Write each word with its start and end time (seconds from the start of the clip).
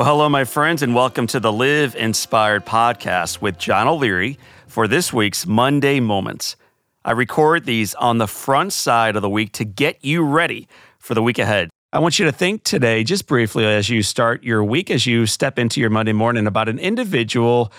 Well, 0.00 0.08
hello, 0.08 0.30
my 0.30 0.44
friends, 0.44 0.80
and 0.80 0.94
welcome 0.94 1.26
to 1.26 1.38
the 1.38 1.52
Live 1.52 1.94
Inspired 1.94 2.64
podcast 2.64 3.42
with 3.42 3.58
John 3.58 3.86
O'Leary 3.86 4.38
for 4.66 4.88
this 4.88 5.12
week's 5.12 5.46
Monday 5.46 6.00
Moments. 6.00 6.56
I 7.04 7.10
record 7.10 7.66
these 7.66 7.94
on 7.96 8.16
the 8.16 8.26
front 8.26 8.72
side 8.72 9.14
of 9.14 9.20
the 9.20 9.28
week 9.28 9.52
to 9.52 9.66
get 9.66 10.02
you 10.02 10.24
ready 10.24 10.68
for 10.98 11.12
the 11.12 11.22
week 11.22 11.38
ahead. 11.38 11.68
I 11.92 11.98
want 11.98 12.18
you 12.18 12.24
to 12.24 12.32
think 12.32 12.64
today, 12.64 13.04
just 13.04 13.26
briefly, 13.26 13.66
as 13.66 13.90
you 13.90 14.02
start 14.02 14.42
your 14.42 14.64
week, 14.64 14.90
as 14.90 15.04
you 15.04 15.26
step 15.26 15.58
into 15.58 15.82
your 15.82 15.90
Monday 15.90 16.14
morning, 16.14 16.46
about 16.46 16.70
an 16.70 16.78
individual 16.78 17.70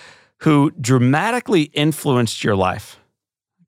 who 0.42 0.70
dramatically 0.80 1.62
influenced 1.74 2.44
your 2.44 2.54
life. 2.54 3.00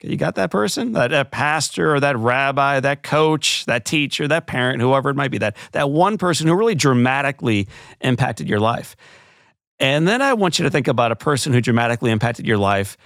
You 0.04 0.16
got 0.18 0.34
that 0.34 0.50
person, 0.50 0.92
that, 0.92 1.10
that, 1.10 1.30
pastor 1.30 1.94
or 1.94 2.00
that 2.00 2.18
rabbi, 2.18 2.80
that 2.80 3.02
coach, 3.02 3.64
that 3.64 3.86
teacher, 3.86 4.28
that 4.28 4.46
parent, 4.46 4.82
whoever 4.82 5.08
it 5.08 5.16
might 5.16 5.30
be, 5.30 5.38
that, 5.38 5.56
that 5.72 5.90
one 5.90 6.18
person 6.18 6.46
who 6.46 6.54
really 6.54 6.74
dramatically 6.74 7.68
impacted 8.02 8.48
your 8.48 8.60
life. 8.60 8.96
And 9.80 10.06
then 10.06 10.20
I 10.20 10.34
want 10.34 10.58
you 10.58 10.64
to 10.64 10.70
think 10.70 10.88
about 10.88 11.10
a 11.10 11.16
person 11.16 11.52
who 11.54 11.60
dramatically 11.60 12.10
impacted 12.10 12.46
your 12.46 12.58
life 12.58 12.98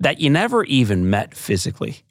that 0.00 0.20
you 0.20 0.28
never 0.28 0.64
even 0.64 1.08
met 1.08 1.34
physically 1.34 2.02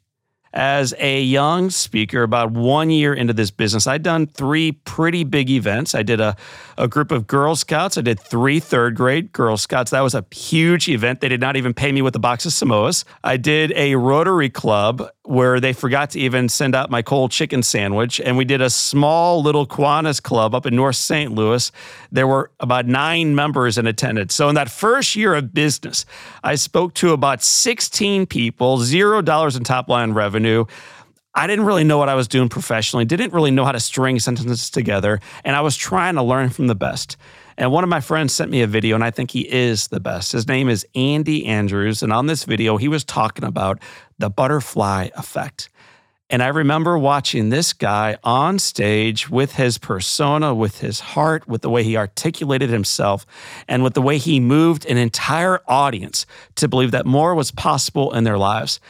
as 0.52 0.94
a 0.98 1.22
young 1.22 1.70
speaker 1.70 2.22
about 2.22 2.50
one 2.50 2.90
year 2.90 3.14
into 3.14 3.32
this 3.32 3.50
business. 3.50 3.86
I'd 3.86 4.02
done 4.02 4.26
three 4.26 4.72
pretty 4.72 5.24
big 5.24 5.50
events. 5.50 5.94
I 5.94 6.02
did 6.02 6.20
a, 6.20 6.36
a 6.76 6.88
group 6.88 7.12
of 7.12 7.26
girl 7.26 7.54
scouts. 7.54 7.96
I 7.98 8.00
did 8.00 8.18
three 8.18 8.58
third 8.58 8.96
grade 8.96 9.32
girl 9.32 9.56
scouts. 9.56 9.90
That 9.90 10.00
was 10.00 10.14
a 10.14 10.24
huge 10.32 10.88
event. 10.88 11.20
They 11.20 11.28
did 11.28 11.40
not 11.40 11.56
even 11.56 11.74
pay 11.74 11.92
me 11.92 12.02
with 12.02 12.16
a 12.16 12.18
box 12.18 12.46
of 12.46 12.52
samoas. 12.52 13.04
I 13.22 13.36
did 13.36 13.72
a 13.76 13.94
rotary 13.94 14.50
club 14.50 15.08
where 15.22 15.60
they 15.60 15.72
forgot 15.72 16.10
to 16.10 16.18
even 16.18 16.48
send 16.48 16.74
out 16.74 16.90
my 16.90 17.02
cold 17.02 17.30
chicken 17.30 17.62
sandwich. 17.62 18.20
And 18.20 18.36
we 18.36 18.44
did 18.44 18.60
a 18.60 18.70
small 18.70 19.42
little 19.42 19.66
kiwanis 19.66 20.20
club 20.20 20.54
up 20.54 20.66
in 20.66 20.74
north 20.74 20.96
st 20.96 21.32
louis. 21.32 21.70
There 22.10 22.26
were 22.26 22.50
about 22.58 22.86
nine 22.86 23.36
members 23.36 23.78
in 23.78 23.86
attendance. 23.86 24.34
So 24.34 24.48
in 24.48 24.56
that 24.56 24.70
first 24.70 25.14
year 25.14 25.34
of 25.34 25.54
business 25.54 26.06
i 26.42 26.54
spoke 26.54 26.94
to 26.94 27.12
about 27.12 27.42
16 27.42 28.26
people 28.26 28.78
zero 28.78 29.20
dollars 29.20 29.56
in 29.56 29.64
top 29.64 29.88
line 29.88 30.12
revenue 30.12 30.39
revenue. 30.40 30.64
I 31.32 31.46
didn't 31.46 31.64
really 31.64 31.84
know 31.84 31.98
what 31.98 32.08
I 32.08 32.16
was 32.16 32.26
doing 32.26 32.48
professionally, 32.48 33.04
didn't 33.04 33.32
really 33.32 33.52
know 33.52 33.64
how 33.64 33.72
to 33.72 33.80
string 33.80 34.18
sentences 34.18 34.68
together, 34.68 35.20
and 35.44 35.54
I 35.54 35.60
was 35.60 35.76
trying 35.76 36.16
to 36.16 36.22
learn 36.22 36.50
from 36.50 36.66
the 36.66 36.74
best. 36.74 37.16
And 37.56 37.70
one 37.70 37.84
of 37.84 37.90
my 37.90 38.00
friends 38.00 38.34
sent 38.34 38.50
me 38.50 38.62
a 38.62 38.66
video, 38.66 38.96
and 38.96 39.04
I 39.04 39.10
think 39.10 39.30
he 39.30 39.42
is 39.48 39.88
the 39.88 40.00
best. 40.00 40.32
His 40.32 40.48
name 40.48 40.68
is 40.68 40.86
Andy 40.94 41.46
Andrews. 41.46 42.02
And 42.02 42.12
on 42.12 42.26
this 42.26 42.44
video, 42.44 42.78
he 42.78 42.88
was 42.88 43.04
talking 43.04 43.44
about 43.44 43.80
the 44.18 44.30
butterfly 44.30 45.10
effect. 45.14 45.68
And 46.30 46.42
I 46.42 46.48
remember 46.48 46.96
watching 46.96 47.50
this 47.50 47.72
guy 47.74 48.16
on 48.24 48.58
stage 48.58 49.28
with 49.28 49.52
his 49.52 49.78
persona, 49.78 50.54
with 50.54 50.80
his 50.80 51.00
heart, 51.00 51.46
with 51.46 51.60
the 51.60 51.70
way 51.70 51.84
he 51.84 51.96
articulated 51.96 52.70
himself, 52.70 53.26
and 53.68 53.84
with 53.84 53.94
the 53.94 54.02
way 54.02 54.16
he 54.16 54.40
moved 54.40 54.86
an 54.86 54.96
entire 54.96 55.60
audience 55.68 56.26
to 56.54 56.66
believe 56.66 56.92
that 56.92 57.04
more 57.04 57.34
was 57.34 57.50
possible 57.50 58.14
in 58.14 58.24
their 58.24 58.38
lives. 58.38 58.80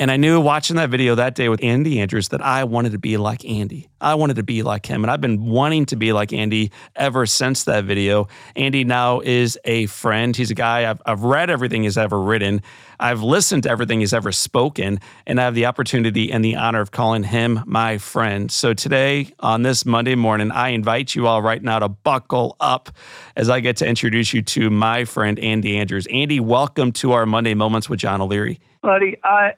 And 0.00 0.12
I 0.12 0.16
knew 0.16 0.40
watching 0.40 0.76
that 0.76 0.90
video 0.90 1.16
that 1.16 1.34
day 1.34 1.48
with 1.48 1.62
Andy 1.62 2.00
Andrews 2.00 2.28
that 2.28 2.40
I 2.40 2.62
wanted 2.64 2.92
to 2.92 2.98
be 2.98 3.16
like 3.16 3.44
Andy. 3.44 3.88
I 4.00 4.14
wanted 4.14 4.36
to 4.36 4.42
be 4.42 4.62
like 4.62 4.86
him. 4.86 5.04
And 5.04 5.10
I've 5.10 5.20
been 5.20 5.46
wanting 5.46 5.86
to 5.86 5.96
be 5.96 6.12
like 6.12 6.32
Andy 6.32 6.70
ever 6.96 7.26
since 7.26 7.64
that 7.64 7.84
video. 7.84 8.28
Andy 8.56 8.84
now 8.84 9.20
is 9.20 9.58
a 9.64 9.86
friend. 9.86 10.36
He's 10.36 10.50
a 10.50 10.54
guy 10.54 10.88
I've, 10.88 11.02
I've 11.06 11.22
read 11.22 11.50
everything 11.50 11.82
he's 11.82 11.98
ever 11.98 12.20
written. 12.20 12.62
I've 13.00 13.22
listened 13.22 13.62
to 13.64 13.70
everything 13.70 14.00
he's 14.00 14.12
ever 14.12 14.32
spoken. 14.32 15.00
And 15.26 15.40
I 15.40 15.44
have 15.44 15.54
the 15.54 15.66
opportunity 15.66 16.32
and 16.32 16.44
the 16.44 16.56
honor 16.56 16.80
of 16.80 16.90
calling 16.90 17.22
him 17.22 17.62
my 17.66 17.98
friend. 17.98 18.50
So 18.50 18.74
today, 18.74 19.32
on 19.40 19.62
this 19.62 19.84
Monday 19.84 20.14
morning, 20.14 20.50
I 20.50 20.70
invite 20.70 21.14
you 21.14 21.26
all 21.26 21.42
right 21.42 21.62
now 21.62 21.78
to 21.78 21.88
buckle 21.88 22.56
up 22.60 22.90
as 23.36 23.50
I 23.50 23.60
get 23.60 23.76
to 23.78 23.86
introduce 23.86 24.32
you 24.32 24.42
to 24.42 24.70
my 24.70 25.04
friend, 25.04 25.38
Andy 25.38 25.76
Andrews. 25.78 26.06
Andy, 26.10 26.40
welcome 26.40 26.92
to 26.92 27.12
our 27.12 27.26
Monday 27.26 27.54
Moments 27.54 27.88
with 27.88 28.00
John 28.00 28.20
O'Leary 28.20 28.60
buddy. 28.82 29.16
I 29.24 29.52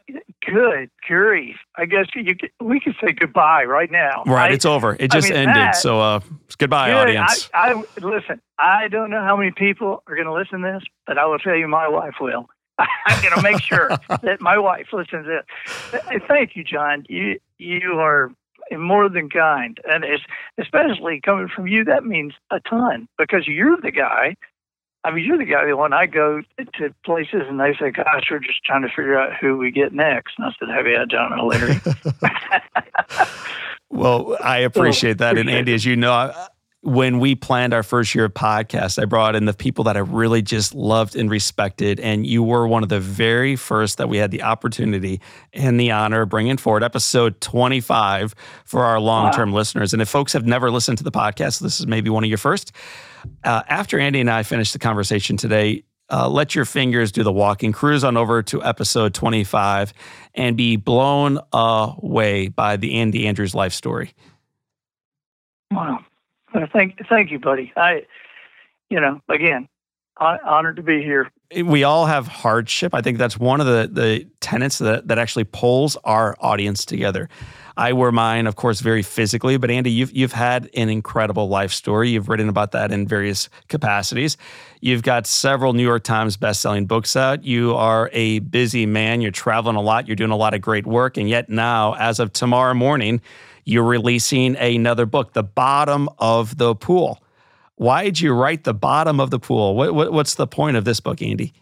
good 0.44 0.90
grief. 1.06 1.56
I 1.80 1.86
guess 1.86 2.06
you 2.14 2.36
could, 2.36 2.50
we 2.60 2.78
could 2.78 2.94
say 3.02 3.12
goodbye 3.12 3.64
right 3.64 3.90
now. 3.90 4.22
Right, 4.26 4.50
I, 4.50 4.54
it's 4.54 4.66
over. 4.66 4.96
It 5.00 5.10
just 5.10 5.28
I 5.28 5.30
mean, 5.30 5.38
ended. 5.38 5.56
That, 5.56 5.76
so 5.76 5.98
uh, 5.98 6.20
goodbye, 6.58 6.90
good, 6.90 6.96
audience. 6.96 7.48
I, 7.54 7.72
I, 7.72 8.06
listen. 8.06 8.42
I 8.58 8.88
don't 8.88 9.08
know 9.08 9.22
how 9.22 9.34
many 9.34 9.50
people 9.50 10.02
are 10.06 10.14
going 10.14 10.26
to 10.26 10.34
listen 10.34 10.60
to 10.60 10.72
this, 10.72 10.82
but 11.06 11.16
I 11.16 11.24
will 11.24 11.38
tell 11.38 11.56
you, 11.56 11.66
my 11.68 11.88
wife 11.88 12.16
will. 12.20 12.50
I'm 12.78 13.22
going 13.22 13.34
to 13.34 13.42
make 13.42 13.62
sure 13.62 13.88
that 14.22 14.42
my 14.42 14.58
wife 14.58 14.88
listens 14.92 15.24
to 15.24 15.42
it. 15.94 16.22
Thank 16.28 16.54
you, 16.54 16.64
John. 16.64 17.06
You 17.08 17.38
you 17.56 17.92
are 17.98 18.30
more 18.72 19.08
than 19.08 19.30
kind, 19.30 19.80
and 19.90 20.04
it's, 20.04 20.22
especially 20.58 21.20
coming 21.22 21.48
from 21.48 21.66
you, 21.66 21.84
that 21.84 22.04
means 22.04 22.34
a 22.50 22.60
ton 22.60 23.08
because 23.16 23.48
you're 23.48 23.78
the 23.80 23.90
guy 23.90 24.36
I 25.02 25.10
mean, 25.10 25.24
you're 25.24 25.38
the 25.38 25.46
guy 25.46 25.64
that 25.64 25.76
when 25.76 25.92
I 25.92 26.06
go 26.06 26.42
to 26.58 26.94
places 27.04 27.42
and 27.48 27.58
they 27.58 27.74
say, 27.80 27.90
"Gosh, 27.90 28.28
we're 28.30 28.38
just 28.38 28.62
trying 28.64 28.82
to 28.82 28.88
figure 28.88 29.18
out 29.18 29.34
who 29.40 29.56
we 29.56 29.70
get 29.70 29.94
next," 29.94 30.34
and 30.36 30.46
I 30.46 30.50
said, 30.58 30.68
"Have 30.68 30.86
you 30.86 30.98
had 30.98 31.08
John 31.08 31.32
O'Leary?" 31.32 31.80
well, 33.90 34.36
I 34.42 34.58
appreciate 34.58 35.18
that, 35.18 35.38
and 35.38 35.48
Andy, 35.48 35.72
as 35.72 35.84
you 35.84 35.96
know. 35.96 36.32
When 36.82 37.18
we 37.18 37.34
planned 37.34 37.74
our 37.74 37.82
first 37.82 38.14
year 38.14 38.24
of 38.24 38.32
podcast, 38.34 39.00
I 39.00 39.04
brought 39.04 39.36
in 39.36 39.44
the 39.44 39.52
people 39.52 39.84
that 39.84 39.96
I 39.96 40.00
really 40.00 40.40
just 40.40 40.74
loved 40.74 41.14
and 41.14 41.30
respected. 41.30 42.00
And 42.00 42.26
you 42.26 42.42
were 42.42 42.66
one 42.66 42.82
of 42.82 42.88
the 42.88 43.00
very 43.00 43.54
first 43.54 43.98
that 43.98 44.08
we 44.08 44.16
had 44.16 44.30
the 44.30 44.42
opportunity 44.42 45.20
and 45.52 45.78
the 45.78 45.90
honor 45.90 46.22
of 46.22 46.30
bringing 46.30 46.56
forward 46.56 46.82
episode 46.82 47.40
25 47.42 48.34
for 48.64 48.84
our 48.84 48.98
long 48.98 49.30
term 49.32 49.52
wow. 49.52 49.58
listeners. 49.58 49.92
And 49.92 50.00
if 50.00 50.08
folks 50.08 50.32
have 50.32 50.46
never 50.46 50.70
listened 50.70 50.96
to 50.98 51.04
the 51.04 51.12
podcast, 51.12 51.60
this 51.60 51.80
is 51.80 51.86
maybe 51.86 52.08
one 52.08 52.24
of 52.24 52.28
your 52.28 52.38
first. 52.38 52.72
Uh, 53.44 53.62
after 53.68 53.98
Andy 53.98 54.20
and 54.20 54.30
I 54.30 54.42
finished 54.42 54.72
the 54.72 54.78
conversation 54.78 55.36
today, 55.36 55.84
uh, 56.10 56.28
let 56.28 56.54
your 56.54 56.64
fingers 56.64 57.12
do 57.12 57.22
the 57.22 57.32
walking. 57.32 57.72
Cruise 57.72 58.04
on 58.04 58.16
over 58.16 58.42
to 58.44 58.64
episode 58.64 59.12
25 59.12 59.92
and 60.34 60.56
be 60.56 60.76
blown 60.76 61.38
away 61.52 62.48
by 62.48 62.76
the 62.78 62.94
Andy 62.94 63.26
Andrews 63.28 63.54
life 63.54 63.74
story. 63.74 64.14
Wow. 65.70 66.04
Thank, 66.72 67.00
thank 67.08 67.30
you, 67.30 67.38
buddy. 67.38 67.72
I, 67.76 68.06
you 68.88 69.00
know, 69.00 69.20
again, 69.28 69.68
honored 70.18 70.76
to 70.76 70.82
be 70.82 71.02
here. 71.02 71.30
We 71.64 71.84
all 71.84 72.06
have 72.06 72.28
hardship. 72.28 72.94
I 72.94 73.00
think 73.00 73.18
that's 73.18 73.38
one 73.38 73.60
of 73.60 73.66
the, 73.66 73.88
the 73.90 74.26
tenets 74.40 74.78
that, 74.78 75.08
that 75.08 75.18
actually 75.18 75.44
pulls 75.44 75.96
our 76.04 76.36
audience 76.40 76.84
together. 76.84 77.28
I 77.76 77.94
wear 77.94 78.12
mine, 78.12 78.46
of 78.46 78.56
course, 78.56 78.80
very 78.80 79.02
physically. 79.02 79.56
But 79.56 79.70
Andy, 79.70 79.90
you've 79.90 80.12
you've 80.12 80.32
had 80.32 80.68
an 80.74 80.90
incredible 80.90 81.48
life 81.48 81.72
story. 81.72 82.10
You've 82.10 82.28
written 82.28 82.48
about 82.48 82.72
that 82.72 82.92
in 82.92 83.08
various 83.08 83.48
capacities. 83.68 84.36
You've 84.80 85.02
got 85.02 85.26
several 85.26 85.72
New 85.72 85.82
York 85.82 86.04
Times 86.04 86.36
best-selling 86.36 86.86
books 86.86 87.16
out. 87.16 87.42
You 87.42 87.74
are 87.74 88.10
a 88.12 88.40
busy 88.40 88.84
man. 88.84 89.22
You're 89.22 89.30
traveling 89.30 89.76
a 89.76 89.80
lot. 89.80 90.06
You're 90.06 90.16
doing 90.16 90.30
a 90.30 90.36
lot 90.36 90.52
of 90.52 90.60
great 90.60 90.86
work. 90.86 91.16
And 91.16 91.28
yet 91.28 91.48
now, 91.48 91.94
as 91.94 92.20
of 92.20 92.32
tomorrow 92.32 92.74
morning, 92.74 93.22
you're 93.70 93.84
releasing 93.84 94.56
another 94.56 95.06
book, 95.06 95.32
The 95.32 95.42
Bottom 95.42 96.08
of 96.18 96.58
the 96.58 96.74
Pool. 96.74 97.22
Why 97.76 98.04
did 98.04 98.20
you 98.20 98.34
write 98.34 98.64
The 98.64 98.74
Bottom 98.74 99.20
of 99.20 99.30
the 99.30 99.38
Pool? 99.38 99.74
What, 99.76 99.94
what, 99.94 100.12
what's 100.12 100.34
the 100.34 100.46
point 100.46 100.76
of 100.76 100.84
this 100.84 101.00
book, 101.00 101.22
Andy? 101.22 101.52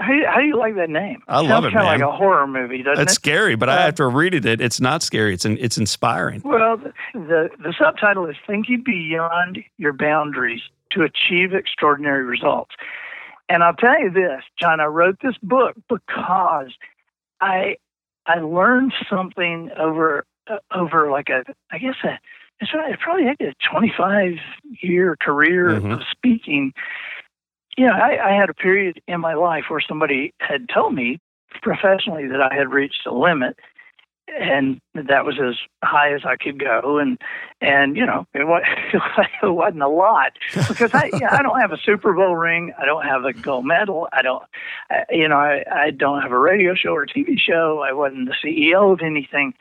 How, 0.00 0.12
how 0.28 0.40
do 0.40 0.46
you 0.46 0.56
like 0.56 0.76
that 0.76 0.90
name? 0.90 1.22
I 1.26 1.40
love 1.40 1.64
it, 1.64 1.72
man. 1.72 1.82
kind 1.82 2.02
of 2.02 2.08
like 2.08 2.14
a 2.14 2.16
horror 2.16 2.46
movie, 2.46 2.84
doesn't 2.84 3.02
it's 3.02 3.12
it? 3.12 3.14
It's 3.14 3.14
scary, 3.14 3.56
but 3.56 3.68
uh, 3.68 3.72
after 3.72 4.08
reading 4.08 4.46
it, 4.46 4.60
it's 4.60 4.80
not 4.80 5.02
scary. 5.02 5.34
It's 5.34 5.44
it's 5.44 5.76
inspiring. 5.76 6.42
Well, 6.44 6.76
the, 6.76 6.92
the 7.14 7.50
the 7.58 7.74
subtitle 7.76 8.26
is 8.26 8.36
"Thinking 8.46 8.84
Beyond 8.86 9.58
Your 9.76 9.92
Boundaries 9.92 10.60
to 10.92 11.02
Achieve 11.02 11.52
Extraordinary 11.52 12.24
Results." 12.24 12.70
And 13.48 13.64
I'll 13.64 13.74
tell 13.74 13.98
you 14.00 14.10
this, 14.10 14.42
John, 14.60 14.78
I 14.78 14.84
wrote 14.84 15.18
this 15.20 15.36
book 15.42 15.74
because 15.88 16.72
I 17.40 17.74
I 18.26 18.38
learned 18.38 18.92
something 19.10 19.70
over 19.76 20.26
uh, 20.50 20.58
over 20.74 21.10
like 21.10 21.28
a 21.28 21.44
I 21.70 21.78
guess 21.78 21.96
a 22.04 22.18
it's 22.60 23.02
probably 23.02 23.24
like 23.24 23.40
a 23.40 23.54
25 23.70 24.32
year 24.82 25.16
career 25.20 25.70
mm-hmm. 25.70 25.92
of 25.92 26.02
speaking. 26.10 26.72
You 27.76 27.86
know, 27.86 27.92
I, 27.92 28.30
I 28.30 28.32
had 28.32 28.50
a 28.50 28.54
period 28.54 29.00
in 29.06 29.20
my 29.20 29.34
life 29.34 29.64
where 29.68 29.80
somebody 29.80 30.34
had 30.40 30.68
told 30.68 30.94
me 30.94 31.20
professionally 31.62 32.26
that 32.26 32.40
I 32.40 32.52
had 32.52 32.72
reached 32.72 33.06
a 33.06 33.14
limit 33.14 33.56
and 34.38 34.80
that 34.94 35.24
was 35.24 35.38
as 35.40 35.54
high 35.82 36.12
as 36.12 36.22
I 36.24 36.36
could 36.36 36.58
go, 36.58 36.98
and 36.98 37.18
and 37.60 37.96
you 37.96 38.04
know 38.04 38.26
it, 38.34 38.46
was, 38.46 38.62
it 39.42 39.46
wasn't 39.46 39.82
a 39.82 39.88
lot. 39.88 40.32
Because 40.68 40.90
I 40.94 41.10
know, 41.12 41.28
I 41.30 41.42
don't 41.42 41.60
have 41.60 41.72
a 41.72 41.78
Super 41.78 42.12
Bowl 42.12 42.36
ring, 42.36 42.72
I 42.78 42.84
don't 42.84 43.04
have 43.04 43.24
a 43.24 43.32
gold 43.32 43.66
medal, 43.66 44.08
I 44.12 44.22
don't 44.22 44.42
I, 44.90 45.04
you 45.10 45.28
know 45.28 45.36
I 45.36 45.64
I 45.70 45.90
don't 45.90 46.22
have 46.22 46.32
a 46.32 46.38
radio 46.38 46.74
show 46.74 46.90
or 46.94 47.06
TV 47.06 47.38
show, 47.38 47.80
I 47.80 47.92
wasn't 47.92 48.28
the 48.28 48.34
CEO 48.44 48.92
of 48.92 49.00
anything, 49.00 49.54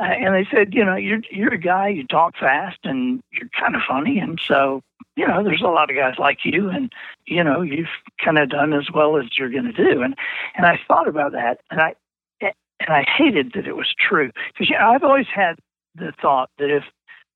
uh, 0.00 0.04
and 0.04 0.34
they 0.34 0.46
said 0.50 0.74
you 0.74 0.84
know 0.84 0.96
you're 0.96 1.20
you're 1.30 1.54
a 1.54 1.58
guy 1.58 1.88
you 1.88 2.06
talk 2.06 2.36
fast 2.36 2.78
and 2.84 3.22
you're 3.32 3.48
kind 3.58 3.74
of 3.74 3.82
funny, 3.86 4.18
and 4.18 4.40
so 4.46 4.82
you 5.16 5.26
know, 5.26 5.44
there's 5.44 5.62
a 5.62 5.68
lot 5.68 5.90
of 5.90 5.96
guys 5.96 6.14
like 6.18 6.38
you, 6.44 6.68
and 6.68 6.92
you 7.26 7.42
know, 7.44 7.62
you've 7.62 7.86
kind 8.22 8.38
of 8.38 8.50
done 8.50 8.72
as 8.72 8.90
well 8.92 9.16
as 9.16 9.26
you're 9.38 9.50
going 9.50 9.72
to 9.72 9.72
do. 9.72 10.02
And 10.02 10.16
and 10.56 10.66
I 10.66 10.78
thought 10.88 11.08
about 11.08 11.32
that, 11.32 11.60
and 11.70 11.80
I 11.80 11.94
and 12.40 12.52
I 12.88 13.04
hated 13.16 13.52
that 13.54 13.66
it 13.66 13.76
was 13.76 13.94
true 13.98 14.30
because 14.52 14.68
you 14.68 14.78
know 14.78 14.90
I've 14.90 15.04
always 15.04 15.26
had 15.32 15.58
the 15.94 16.12
thought 16.20 16.50
that 16.58 16.70
if 16.70 16.84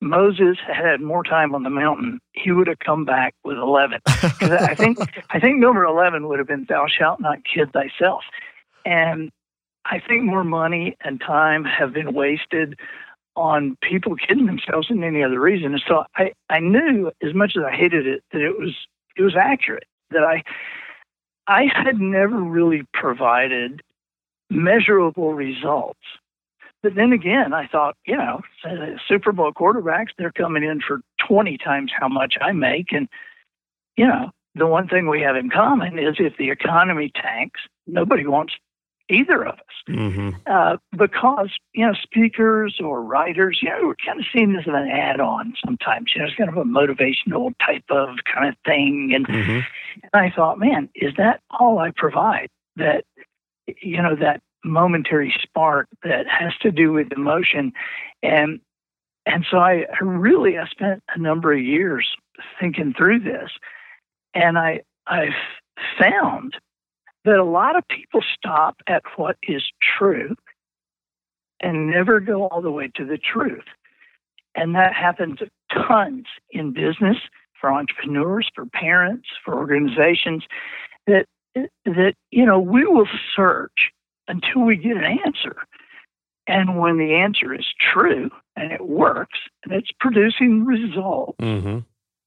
Moses 0.00 0.58
had 0.66 0.84
had 0.84 1.00
more 1.00 1.22
time 1.22 1.54
on 1.54 1.62
the 1.62 1.70
mountain, 1.70 2.20
he 2.32 2.52
would 2.52 2.66
have 2.66 2.78
come 2.80 3.04
back 3.04 3.34
with 3.44 3.56
11. 3.56 4.00
Because 4.04 4.50
I 4.50 4.74
think, 4.74 4.98
I 5.30 5.40
think 5.40 5.58
number 5.58 5.84
11 5.84 6.28
would 6.28 6.38
have 6.38 6.46
been, 6.46 6.66
Thou 6.68 6.86
shalt 6.86 7.20
not 7.20 7.38
kid 7.44 7.72
thyself. 7.72 8.22
And 8.84 9.30
I 9.90 10.00
think 10.00 10.24
more 10.24 10.44
money 10.44 10.96
and 11.00 11.20
time 11.20 11.64
have 11.64 11.92
been 11.92 12.12
wasted 12.14 12.78
on 13.36 13.76
people 13.82 14.16
kidding 14.16 14.46
themselves 14.46 14.88
than 14.88 15.04
any 15.04 15.22
other 15.22 15.40
reason. 15.40 15.72
And 15.72 15.82
so 15.86 16.04
I, 16.16 16.32
I 16.50 16.60
knew 16.60 17.10
as 17.22 17.34
much 17.34 17.54
as 17.56 17.62
I 17.64 17.74
hated 17.74 18.06
it 18.06 18.22
that 18.32 18.40
it 18.40 18.58
was 18.58 18.74
it 19.16 19.22
was 19.22 19.34
accurate. 19.36 19.86
That 20.10 20.24
I 20.24 20.42
I 21.46 21.66
had 21.74 22.00
never 22.00 22.40
really 22.40 22.82
provided 22.92 23.82
measurable 24.50 25.34
results. 25.34 26.00
But 26.82 26.94
then 26.94 27.12
again, 27.12 27.52
I 27.52 27.66
thought, 27.66 27.96
you 28.06 28.16
know, 28.16 28.40
Super 29.08 29.32
Bowl 29.32 29.52
quarterbacks, 29.52 30.10
they're 30.16 30.30
coming 30.30 30.62
in 30.62 30.80
for 30.80 31.00
20 31.26 31.58
times 31.58 31.90
how 31.98 32.08
much 32.08 32.34
I 32.40 32.52
make. 32.52 32.92
And, 32.92 33.08
you 33.96 34.06
know, 34.06 34.30
the 34.54 34.66
one 34.66 34.86
thing 34.86 35.08
we 35.08 35.20
have 35.22 35.36
in 35.36 35.50
common 35.50 35.98
is 35.98 36.16
if 36.18 36.36
the 36.36 36.50
economy 36.50 37.10
tanks, 37.14 37.60
nobody 37.86 38.26
wants 38.26 38.54
either 39.08 39.44
of 39.46 39.54
us. 39.54 39.60
Mm-hmm. 39.88 40.30
Uh, 40.46 40.76
because, 40.96 41.50
you 41.72 41.86
know, 41.86 41.94
speakers 41.94 42.78
or 42.82 43.02
writers, 43.02 43.58
you 43.62 43.70
know, 43.70 43.78
we're 43.82 43.94
kind 44.04 44.20
of 44.20 44.26
seeing 44.32 44.52
this 44.52 44.66
as 44.66 44.74
an 44.74 44.88
add 44.88 45.20
on 45.20 45.54
sometimes. 45.64 46.12
You 46.14 46.22
know, 46.22 46.28
it's 46.28 46.36
kind 46.36 46.50
of 46.50 46.56
a 46.56 46.64
motivational 46.64 47.52
type 47.64 47.84
of 47.90 48.16
kind 48.32 48.48
of 48.48 48.54
thing. 48.64 49.12
And, 49.14 49.26
mm-hmm. 49.26 49.60
and 50.02 50.10
I 50.12 50.30
thought, 50.34 50.58
man, 50.58 50.88
is 50.94 51.14
that 51.16 51.40
all 51.58 51.78
I 51.78 51.92
provide? 51.96 52.48
That, 52.76 53.04
you 53.80 54.02
know, 54.02 54.14
that 54.16 54.40
momentary 54.64 55.34
spark 55.42 55.88
that 56.02 56.26
has 56.28 56.52
to 56.62 56.70
do 56.70 56.92
with 56.92 57.12
emotion. 57.12 57.72
And, 58.22 58.60
and 59.26 59.46
so 59.50 59.58
I, 59.58 59.86
I 60.00 60.04
really, 60.04 60.58
I 60.58 60.66
spent 60.68 61.02
a 61.14 61.18
number 61.18 61.52
of 61.52 61.60
years 61.60 62.06
thinking 62.60 62.94
through 62.96 63.20
this. 63.20 63.50
And 64.34 64.58
I, 64.58 64.82
I've 65.06 65.34
found 65.98 66.56
that 67.28 67.38
a 67.38 67.44
lot 67.44 67.76
of 67.76 67.86
people 67.88 68.20
stop 68.34 68.76
at 68.86 69.02
what 69.16 69.36
is 69.42 69.62
true 69.98 70.34
and 71.60 71.90
never 71.90 72.20
go 72.20 72.48
all 72.48 72.62
the 72.62 72.70
way 72.70 72.90
to 72.94 73.04
the 73.04 73.18
truth. 73.18 73.64
And 74.54 74.74
that 74.74 74.94
happens 74.94 75.38
tons 75.72 76.26
in 76.50 76.72
business 76.72 77.16
for 77.60 77.72
entrepreneurs, 77.72 78.48
for 78.54 78.66
parents, 78.66 79.28
for 79.44 79.56
organizations 79.56 80.44
that 81.06 81.26
that 81.84 82.14
you 82.30 82.46
know 82.46 82.58
we 82.58 82.84
will 82.86 83.08
search 83.34 83.92
until 84.28 84.62
we 84.62 84.76
get 84.76 84.96
an 84.96 85.18
answer. 85.24 85.56
And 86.46 86.78
when 86.78 86.96
the 86.96 87.14
answer 87.14 87.54
is 87.54 87.66
true 87.92 88.30
and 88.56 88.72
it 88.72 88.86
works 88.86 89.38
and 89.64 89.72
it's 89.72 89.90
producing 90.00 90.64
results, 90.64 91.38
mm-hmm. 91.40 91.80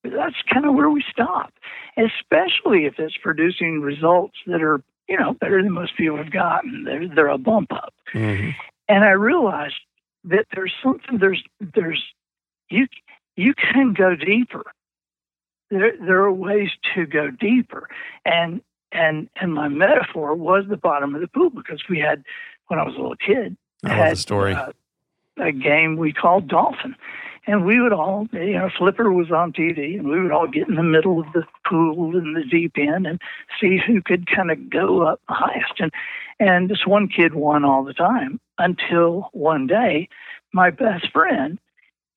that's 0.04 0.36
kind 0.54 0.66
of 0.66 0.76
where 0.76 0.92
we 0.92 1.04
stop, 1.10 1.54
especially 1.98 2.86
if 2.86 3.00
it's 3.00 3.18
producing 3.18 3.82
results 3.82 4.36
that 4.46 4.62
are 4.62 4.84
you 5.12 5.18
know, 5.18 5.34
better 5.34 5.62
than 5.62 5.74
most 5.74 5.98
people 5.98 6.16
have 6.16 6.32
gotten. 6.32 6.86
They're, 6.86 7.08
they're 7.10 7.28
a 7.28 7.38
bump 7.38 7.74
up. 7.74 7.94
Mm-hmm. 8.14 8.52
And 8.88 9.04
I 9.04 9.10
realized 9.10 9.76
that 10.24 10.46
there's 10.56 10.72
something, 10.82 11.18
there's, 11.18 11.44
there's, 11.60 12.02
you, 12.70 12.88
you 13.36 13.54
can 13.54 13.92
go 13.92 14.16
deeper. 14.16 14.64
There, 15.70 15.92
there 16.00 16.22
are 16.22 16.32
ways 16.32 16.70
to 16.96 17.06
go 17.06 17.30
deeper. 17.30 17.90
And, 18.24 18.62
and, 18.94 19.30
and 19.36 19.54
my 19.54 19.68
metaphor 19.68 20.34
was 20.34 20.64
the 20.70 20.78
bottom 20.78 21.14
of 21.14 21.20
the 21.20 21.28
pool 21.28 21.50
because 21.50 21.82
we 21.90 22.00
had, 22.00 22.24
when 22.68 22.80
I 22.80 22.84
was 22.84 22.96
a 22.96 23.00
little 23.00 23.18
kid, 23.18 23.58
I 23.84 23.94
had, 23.94 24.14
the 24.14 24.16
story. 24.16 24.54
Uh, 24.54 24.72
a 25.38 25.52
game 25.52 25.98
we 25.98 26.14
called 26.14 26.48
Dolphin 26.48 26.96
and 27.48 27.66
we 27.66 27.82
would 27.82 27.94
all, 27.94 28.28
you 28.34 28.54
know, 28.54 28.70
Flipper 28.78 29.12
was 29.12 29.32
on 29.32 29.52
TV, 29.52 29.98
and 29.98 30.08
we 30.08 30.22
would 30.22 30.32
all 30.32 30.48
get 30.48 30.68
in 30.68 30.76
the 30.76 30.84
middle 30.84 31.20
of 31.20 31.26
the 31.34 31.44
pool 31.68 32.16
in 32.16 32.34
the 32.34 32.44
deep 32.44 32.74
end 32.78 33.08
and 33.08 33.20
see 33.60 33.78
who 33.78 34.02
could 34.02 34.30
kind 34.30 34.52
of 34.52 34.70
go 34.70 35.02
up 35.02 35.20
highest. 35.28 35.80
And 35.80 35.92
and 36.40 36.70
this 36.70 36.86
one 36.86 37.08
kid 37.08 37.34
won 37.34 37.66
all 37.66 37.84
the 37.84 37.94
time 37.94 38.40
until 38.58 39.30
one 39.34 39.68
day, 39.68 40.08
my 40.54 40.70
best 40.70 41.12
friend, 41.12 41.60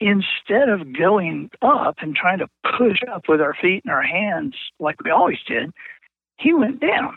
instead 0.00 0.68
of 0.68 0.92
going 0.92 1.50
up 1.62 1.96
and 1.98 2.14
trying 2.14 2.38
to 2.38 2.48
push 2.76 2.98
up 3.10 3.28
with 3.28 3.40
our 3.40 3.54
feet 3.54 3.82
and 3.84 3.92
our 3.92 4.02
hands 4.02 4.54
like 4.78 5.02
we 5.02 5.10
always 5.10 5.38
did, 5.46 5.70
he 6.38 6.52
went 6.52 6.80
down 6.80 7.16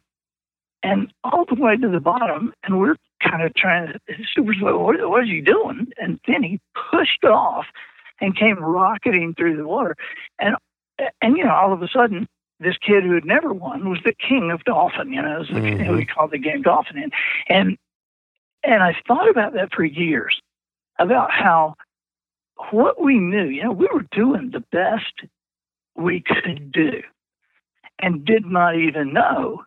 and 0.83 1.12
all 1.24 1.45
the 1.45 1.56
way 1.56 1.75
to 1.75 1.89
the 1.89 2.00
bottom. 2.00 2.53
And 2.63 2.80
we're 2.80 2.98
kind 3.21 3.42
of 3.42 3.53
trying 3.56 3.88
to, 3.88 4.00
Super's 4.33 4.57
like, 4.62 4.75
what, 4.75 5.10
what 5.10 5.24
is 5.24 5.30
he 5.30 5.42
doing? 5.42 5.88
And 5.98 6.19
then 6.27 6.44
he 6.44 6.60
pushed 6.92 7.24
off 7.25 7.65
and 8.21 8.35
came 8.35 8.57
rocketing 8.59 9.33
through 9.35 9.57
the 9.57 9.67
water. 9.67 9.95
And 10.39 10.55
and 11.21 11.37
you 11.37 11.43
know, 11.43 11.53
all 11.53 11.73
of 11.73 11.81
a 11.81 11.87
sudden, 11.87 12.27
this 12.59 12.77
kid 12.77 13.03
who 13.03 13.13
had 13.13 13.25
never 13.25 13.53
won 13.53 13.89
was 13.89 13.99
the 14.03 14.13
king 14.13 14.51
of 14.51 14.63
dolphin. 14.63 15.13
You 15.13 15.21
know, 15.21 15.43
the 15.43 15.53
mm-hmm. 15.53 15.95
we 15.95 16.05
called 16.05 16.31
the 16.31 16.39
game 16.39 16.61
dolphin. 16.61 16.97
And 16.97 17.13
and 17.49 17.77
and 18.63 18.83
I 18.83 18.95
thought 19.07 19.29
about 19.29 19.53
that 19.53 19.73
for 19.73 19.83
years 19.83 20.39
about 20.99 21.31
how 21.31 21.75
what 22.71 23.01
we 23.01 23.19
knew. 23.19 23.45
You 23.45 23.65
know, 23.65 23.71
we 23.71 23.87
were 23.91 24.05
doing 24.11 24.51
the 24.51 24.63
best 24.71 25.13
we 25.95 26.21
could 26.21 26.71
do, 26.71 27.01
and 27.99 28.25
did 28.25 28.45
not 28.45 28.75
even 28.75 29.13
know 29.13 29.63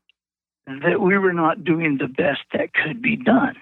that 0.66 1.00
we 1.00 1.18
were 1.18 1.32
not 1.32 1.64
doing 1.64 1.98
the 1.98 2.08
best 2.08 2.42
that 2.52 2.72
could 2.72 3.02
be 3.02 3.16
done 3.16 3.56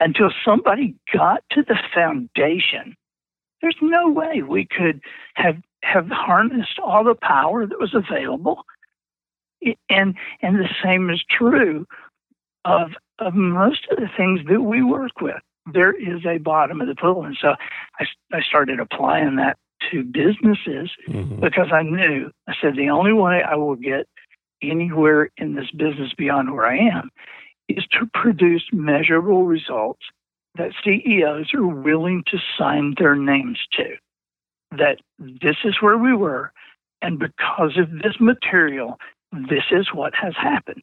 until 0.00 0.30
somebody 0.44 0.94
got 1.12 1.42
to 1.50 1.62
the 1.62 1.78
foundation 1.94 2.96
there's 3.60 3.76
no 3.80 4.10
way 4.10 4.42
we 4.42 4.66
could 4.66 5.00
have 5.34 5.56
have 5.82 6.08
harnessed 6.08 6.78
all 6.82 7.04
the 7.04 7.14
power 7.14 7.66
that 7.66 7.78
was 7.78 7.94
available. 7.94 8.64
And 9.90 10.14
and 10.42 10.56
the 10.56 10.68
same 10.82 11.10
is 11.10 11.22
true 11.30 11.86
of 12.64 12.90
of 13.18 13.34
most 13.34 13.86
of 13.90 13.96
the 13.96 14.08
things 14.16 14.40
that 14.48 14.62
we 14.62 14.82
work 14.82 15.20
with. 15.20 15.40
There 15.72 15.92
is 15.92 16.24
a 16.24 16.38
bottom 16.38 16.80
of 16.80 16.86
the 16.86 16.94
pool, 16.94 17.24
and 17.24 17.36
so 17.40 17.54
I, 18.00 18.06
I 18.32 18.40
started 18.40 18.80
applying 18.80 19.36
that 19.36 19.58
to 19.90 20.02
businesses 20.02 20.90
mm-hmm. 21.08 21.40
because 21.40 21.68
I 21.72 21.82
knew 21.82 22.30
I 22.46 22.54
said 22.60 22.76
the 22.76 22.90
only 22.90 23.12
way 23.12 23.42
I 23.42 23.56
will 23.56 23.76
get 23.76 24.06
anywhere 24.62 25.30
in 25.36 25.54
this 25.54 25.70
business 25.70 26.12
beyond 26.16 26.52
where 26.52 26.66
I 26.66 26.78
am 26.78 27.10
is 27.68 27.84
to 27.92 28.08
produce 28.14 28.64
measurable 28.72 29.44
results 29.44 30.02
that 30.58 30.72
CEOs 30.84 31.54
are 31.54 31.66
willing 31.66 32.24
to 32.26 32.38
sign 32.58 32.94
their 32.98 33.16
names 33.16 33.58
to. 33.72 33.96
That 34.76 34.98
this 35.18 35.56
is 35.64 35.76
where 35.80 35.96
we 35.96 36.14
were, 36.14 36.52
and 37.00 37.18
because 37.18 37.78
of 37.78 37.90
this 38.02 38.16
material, 38.20 38.98
this 39.32 39.64
is 39.70 39.88
what 39.94 40.14
has 40.14 40.34
happened. 40.36 40.82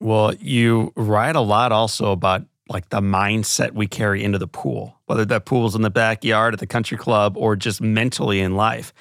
Well, 0.00 0.34
you 0.34 0.92
write 0.96 1.36
a 1.36 1.40
lot 1.40 1.72
also 1.72 2.12
about 2.12 2.42
like 2.68 2.90
the 2.90 3.00
mindset 3.00 3.72
we 3.72 3.86
carry 3.86 4.22
into 4.22 4.38
the 4.38 4.46
pool, 4.46 4.96
whether 5.06 5.24
that 5.24 5.44
pool's 5.44 5.74
in 5.74 5.82
the 5.82 5.90
backyard 5.90 6.54
at 6.54 6.60
the 6.60 6.66
country 6.66 6.98
club 6.98 7.36
or 7.36 7.56
just 7.56 7.80
mentally 7.80 8.40
in 8.40 8.54
life. 8.54 8.92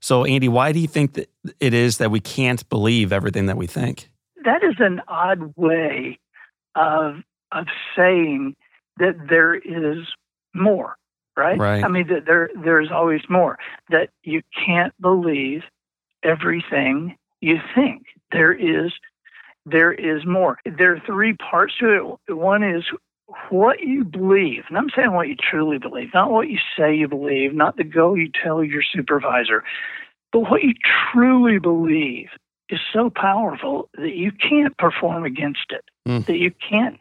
So, 0.00 0.24
Andy, 0.24 0.48
why 0.48 0.72
do 0.72 0.78
you 0.78 0.86
think 0.86 1.14
that 1.14 1.30
it 1.58 1.74
is 1.74 1.98
that 1.98 2.10
we 2.10 2.20
can't 2.20 2.68
believe 2.68 3.12
everything 3.12 3.46
that 3.46 3.56
we 3.56 3.66
think? 3.66 4.10
That 4.44 4.62
is 4.62 4.76
an 4.78 5.00
odd 5.08 5.54
way 5.56 6.18
of 6.74 7.22
of 7.52 7.66
saying 7.96 8.54
that 8.98 9.28
there 9.28 9.54
is 9.54 10.06
more, 10.54 10.96
right? 11.36 11.58
Right. 11.58 11.84
I 11.84 11.88
mean, 11.88 12.08
that 12.08 12.26
there 12.26 12.50
there's 12.62 12.90
always 12.90 13.22
more. 13.28 13.58
That 13.90 14.10
you 14.22 14.42
can't 14.66 14.94
believe 15.00 15.62
everything 16.22 17.16
you 17.40 17.58
think. 17.74 18.06
There 18.32 18.52
is 18.52 18.92
there 19.64 19.92
is 19.92 20.24
more. 20.24 20.58
There 20.64 20.94
are 20.94 21.02
three 21.04 21.34
parts 21.34 21.74
to 21.80 22.18
it. 22.28 22.32
One 22.32 22.62
is 22.62 22.84
what 23.50 23.80
you 23.80 24.04
believe, 24.04 24.62
and 24.68 24.78
I'm 24.78 24.90
saying 24.94 25.12
what 25.12 25.28
you 25.28 25.34
truly 25.34 25.78
believe, 25.78 26.14
not 26.14 26.30
what 26.30 26.48
you 26.48 26.58
say 26.78 26.94
you 26.94 27.08
believe, 27.08 27.52
not 27.54 27.76
the 27.76 27.82
go 27.82 28.14
you 28.14 28.30
tell 28.30 28.62
your 28.62 28.82
supervisor, 28.82 29.64
but 30.32 30.48
what 30.48 30.62
you 30.62 30.74
truly 31.12 31.58
believe 31.58 32.28
is 32.68 32.78
so 32.92 33.10
powerful 33.10 33.88
that 33.94 34.14
you 34.14 34.30
can't 34.30 34.76
perform 34.78 35.24
against 35.24 35.70
it, 35.70 35.84
mm. 36.08 36.24
that 36.26 36.38
you 36.38 36.52
can't 36.68 36.98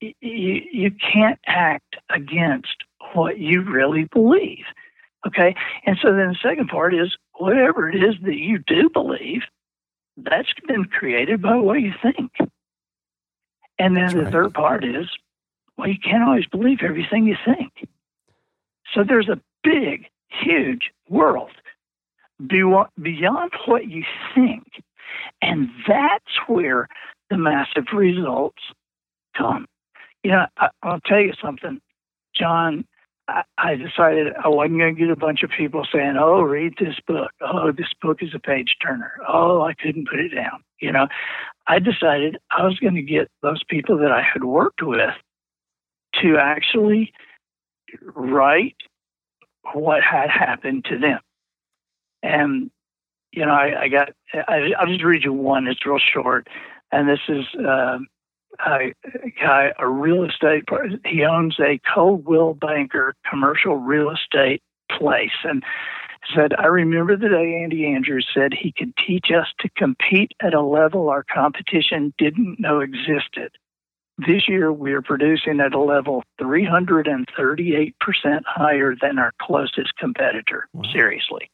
you, 0.00 0.14
you 0.20 0.90
can't 0.90 1.38
act 1.46 1.96
against 2.10 2.76
what 3.14 3.38
you 3.38 3.62
really 3.62 4.04
believe. 4.04 4.64
Okay. 5.26 5.54
And 5.86 5.96
so 6.00 6.12
then 6.14 6.28
the 6.28 6.38
second 6.42 6.68
part 6.68 6.94
is 6.94 7.16
whatever 7.38 7.88
it 7.88 7.96
is 7.96 8.14
that 8.22 8.36
you 8.36 8.58
do 8.58 8.90
believe, 8.90 9.42
that's 10.16 10.52
been 10.66 10.84
created 10.84 11.42
by 11.42 11.56
what 11.56 11.80
you 11.80 11.92
think. 12.02 12.32
And 13.78 13.96
then 13.96 14.04
that's 14.04 14.14
the 14.14 14.22
right. 14.24 14.32
third 14.32 14.54
part 14.54 14.84
is, 14.84 15.08
well, 15.76 15.88
you 15.88 15.98
can't 15.98 16.22
always 16.22 16.46
believe 16.46 16.78
everything 16.82 17.26
you 17.26 17.36
think. 17.44 17.88
So 18.94 19.02
there's 19.02 19.28
a 19.28 19.40
big, 19.64 20.06
huge 20.28 20.90
world 21.08 21.50
beyond 22.46 23.52
what 23.66 23.88
you 23.88 24.04
think. 24.34 24.64
And 25.42 25.68
that's 25.88 26.38
where 26.46 26.88
the 27.30 27.38
massive 27.38 27.86
results 27.92 28.62
come. 29.36 29.66
You 30.22 30.32
know, 30.32 30.46
I, 30.58 30.68
I'll 30.82 31.00
tell 31.00 31.20
you 31.20 31.32
something, 31.42 31.80
John. 32.34 32.86
I 33.56 33.76
decided 33.76 34.34
I 34.44 34.48
wasn't 34.48 34.80
going 34.80 34.94
to 34.94 35.00
get 35.00 35.10
a 35.10 35.16
bunch 35.16 35.42
of 35.42 35.50
people 35.50 35.86
saying, 35.90 36.16
"Oh, 36.18 36.42
read 36.42 36.74
this 36.78 36.96
book. 37.06 37.30
Oh, 37.40 37.72
this 37.72 37.88
book 38.02 38.18
is 38.20 38.34
a 38.34 38.38
page 38.38 38.76
turner. 38.82 39.12
Oh, 39.26 39.62
I 39.62 39.72
couldn't 39.72 40.08
put 40.10 40.20
it 40.20 40.34
down." 40.34 40.62
You 40.78 40.92
know, 40.92 41.08
I 41.66 41.78
decided 41.78 42.36
I 42.50 42.64
was 42.64 42.78
going 42.78 42.96
to 42.96 43.02
get 43.02 43.30
those 43.42 43.62
people 43.66 43.96
that 43.98 44.12
I 44.12 44.20
had 44.20 44.44
worked 44.44 44.82
with 44.82 45.14
to 46.20 46.36
actually 46.36 47.14
write 48.02 48.76
what 49.72 50.02
had 50.02 50.28
happened 50.28 50.84
to 50.90 50.98
them. 50.98 51.20
And 52.22 52.70
you 53.32 53.46
know, 53.46 53.52
I, 53.52 53.82
I 53.82 53.88
got. 53.88 54.10
I, 54.34 54.72
will 54.80 54.92
just 54.92 55.04
read 55.04 55.24
you 55.24 55.32
one. 55.32 55.66
It's 55.66 55.84
real 55.86 55.98
short, 55.98 56.46
and 56.92 57.08
this 57.08 57.20
is. 57.28 57.46
Uh, 57.54 57.98
a 58.66 58.94
guy, 59.40 59.72
a 59.78 59.88
real 59.88 60.24
estate, 60.24 60.64
he 61.04 61.24
owns 61.24 61.56
a 61.60 61.80
Coldwell 61.94 62.54
Banker 62.54 63.14
commercial 63.28 63.76
real 63.76 64.10
estate 64.10 64.62
place. 64.90 65.30
And 65.44 65.64
said, 66.34 66.52
I 66.58 66.66
remember 66.66 67.16
the 67.16 67.28
day 67.28 67.60
Andy 67.62 67.86
Andrews 67.86 68.26
said 68.32 68.52
he 68.54 68.72
could 68.72 68.94
teach 69.06 69.26
us 69.30 69.46
to 69.60 69.68
compete 69.76 70.32
at 70.40 70.54
a 70.54 70.62
level 70.62 71.08
our 71.08 71.24
competition 71.24 72.14
didn't 72.18 72.58
know 72.60 72.80
existed. 72.80 73.52
This 74.18 74.48
year, 74.48 74.72
we 74.72 74.92
are 74.92 75.02
producing 75.02 75.60
at 75.60 75.74
a 75.74 75.80
level 75.80 76.22
338% 76.40 77.24
higher 78.46 78.94
than 79.00 79.18
our 79.18 79.32
closest 79.40 79.96
competitor. 79.98 80.68
Wow. 80.72 80.84
Seriously. 80.92 81.50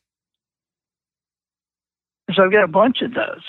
So 2.35 2.45
I've 2.45 2.52
got 2.52 2.64
a 2.64 2.69
bunch 2.69 3.00
of 3.00 3.14
those. 3.14 3.42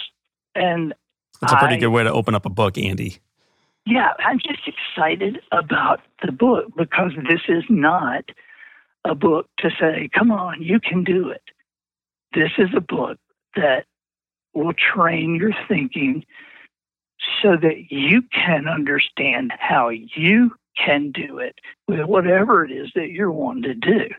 And 0.56 0.94
that's 1.42 1.54
a 1.54 1.58
pretty 1.58 1.76
I, 1.76 1.80
good 1.80 1.90
way 1.90 2.04
to 2.04 2.12
open 2.12 2.36
up 2.36 2.46
a 2.46 2.50
book, 2.50 2.78
Andy. 2.78 3.20
Yeah, 3.86 4.14
I'm 4.20 4.40
just 4.40 4.62
excited 4.68 5.40
about 5.52 6.02
the 6.24 6.32
book 6.32 6.66
because 6.78 7.12
this 7.28 7.42
is 7.48 7.64
not 7.70 8.26
a 9.06 9.16
book 9.16 9.48
to 9.60 9.72
say, 9.80 10.10
come 10.14 10.32
on, 10.32 10.62
you 10.62 10.80
can 10.80 11.04
do 11.04 11.30
it. 11.30 11.42
This 12.34 12.52
is 12.58 12.70
a 12.76 12.82
book 12.82 13.18
that 13.56 13.86
will 14.54 14.74
train 14.74 15.36
your 15.36 15.54
thinking 15.68 16.26
so 17.42 17.58
that 17.58 17.92
you 17.92 18.22
can 18.32 18.68
understand 18.68 19.52
how 19.58 19.90
you 19.90 20.52
can 20.78 21.12
do 21.12 21.38
it 21.40 21.56
with 21.88 22.06
whatever 22.06 22.64
it 22.64 22.72
is 22.72 22.92
that 22.96 23.10
you're 23.10 23.32
wanting 23.32 23.64
to 23.64 23.74
do, 23.74 24.10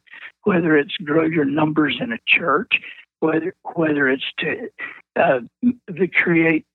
whether 0.44 0.76
it's 0.76 0.96
grow 0.98 1.24
your 1.24 1.44
numbers 1.44 1.96
in 2.00 2.12
a 2.12 2.18
church, 2.26 2.80
whether 3.20 3.54
whether 3.74 4.08
it's 4.08 4.30
to 4.38 4.68
uh, 5.16 5.40
to 5.96 6.08
create 6.08 6.66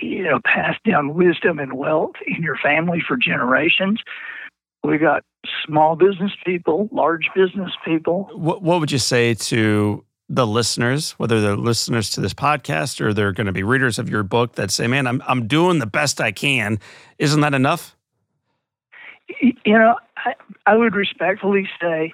you 0.00 0.22
know, 0.22 0.40
pass 0.44 0.76
down 0.84 1.14
wisdom 1.14 1.58
and 1.58 1.74
wealth 1.74 2.14
in 2.26 2.42
your 2.42 2.56
family 2.56 3.02
for 3.06 3.16
generations. 3.16 4.00
We 4.84 4.98
got 4.98 5.24
small 5.64 5.96
business 5.96 6.32
people, 6.44 6.88
large 6.92 7.28
business 7.34 7.72
people. 7.84 8.28
What, 8.32 8.62
what 8.62 8.80
would 8.80 8.92
you 8.92 8.98
say 8.98 9.34
to 9.34 10.04
the 10.28 10.46
listeners, 10.46 11.12
whether 11.12 11.40
they're 11.40 11.56
listeners 11.56 12.10
to 12.10 12.20
this 12.20 12.34
podcast 12.34 13.00
or 13.00 13.14
they're 13.14 13.32
going 13.32 13.46
to 13.46 13.52
be 13.52 13.62
readers 13.62 13.98
of 13.98 14.08
your 14.08 14.22
book 14.22 14.54
that 14.56 14.70
say, 14.70 14.86
man, 14.86 15.06
I'm, 15.06 15.22
I'm 15.26 15.46
doing 15.46 15.78
the 15.78 15.86
best 15.86 16.20
I 16.20 16.32
can. 16.32 16.80
Isn't 17.18 17.40
that 17.40 17.54
enough? 17.54 17.96
You 19.40 19.78
know, 19.78 19.96
I, 20.16 20.34
I 20.66 20.76
would 20.76 20.94
respectfully 20.94 21.68
say, 21.80 22.12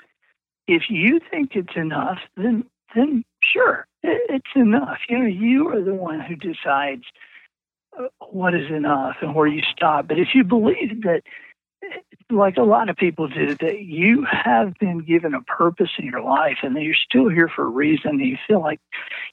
if 0.66 0.84
you 0.88 1.20
think 1.30 1.54
it's 1.54 1.76
enough, 1.76 2.18
then 2.36 2.64
then 2.94 3.24
sure, 3.42 3.86
it's 4.02 4.54
enough. 4.54 4.98
You 5.08 5.18
know, 5.18 5.26
you 5.26 5.68
are 5.68 5.82
the 5.82 5.94
one 5.94 6.20
who 6.20 6.36
decides 6.36 7.04
what 8.30 8.54
is 8.54 8.70
enough 8.70 9.16
and 9.20 9.34
where 9.34 9.46
you 9.46 9.62
stop. 9.70 10.08
But 10.08 10.18
if 10.18 10.28
you 10.34 10.44
believe 10.44 11.02
that, 11.02 11.22
like 12.30 12.56
a 12.56 12.62
lot 12.62 12.88
of 12.88 12.96
people 12.96 13.28
do, 13.28 13.54
that 13.56 13.80
you 13.80 14.24
have 14.30 14.74
been 14.78 15.00
given 15.00 15.34
a 15.34 15.42
purpose 15.42 15.90
in 15.98 16.06
your 16.06 16.22
life 16.22 16.58
and 16.62 16.74
that 16.76 16.82
you're 16.82 16.94
still 16.94 17.28
here 17.28 17.50
for 17.54 17.64
a 17.64 17.68
reason, 17.68 18.12
and 18.12 18.20
you 18.20 18.38
feel 18.46 18.60
like, 18.60 18.80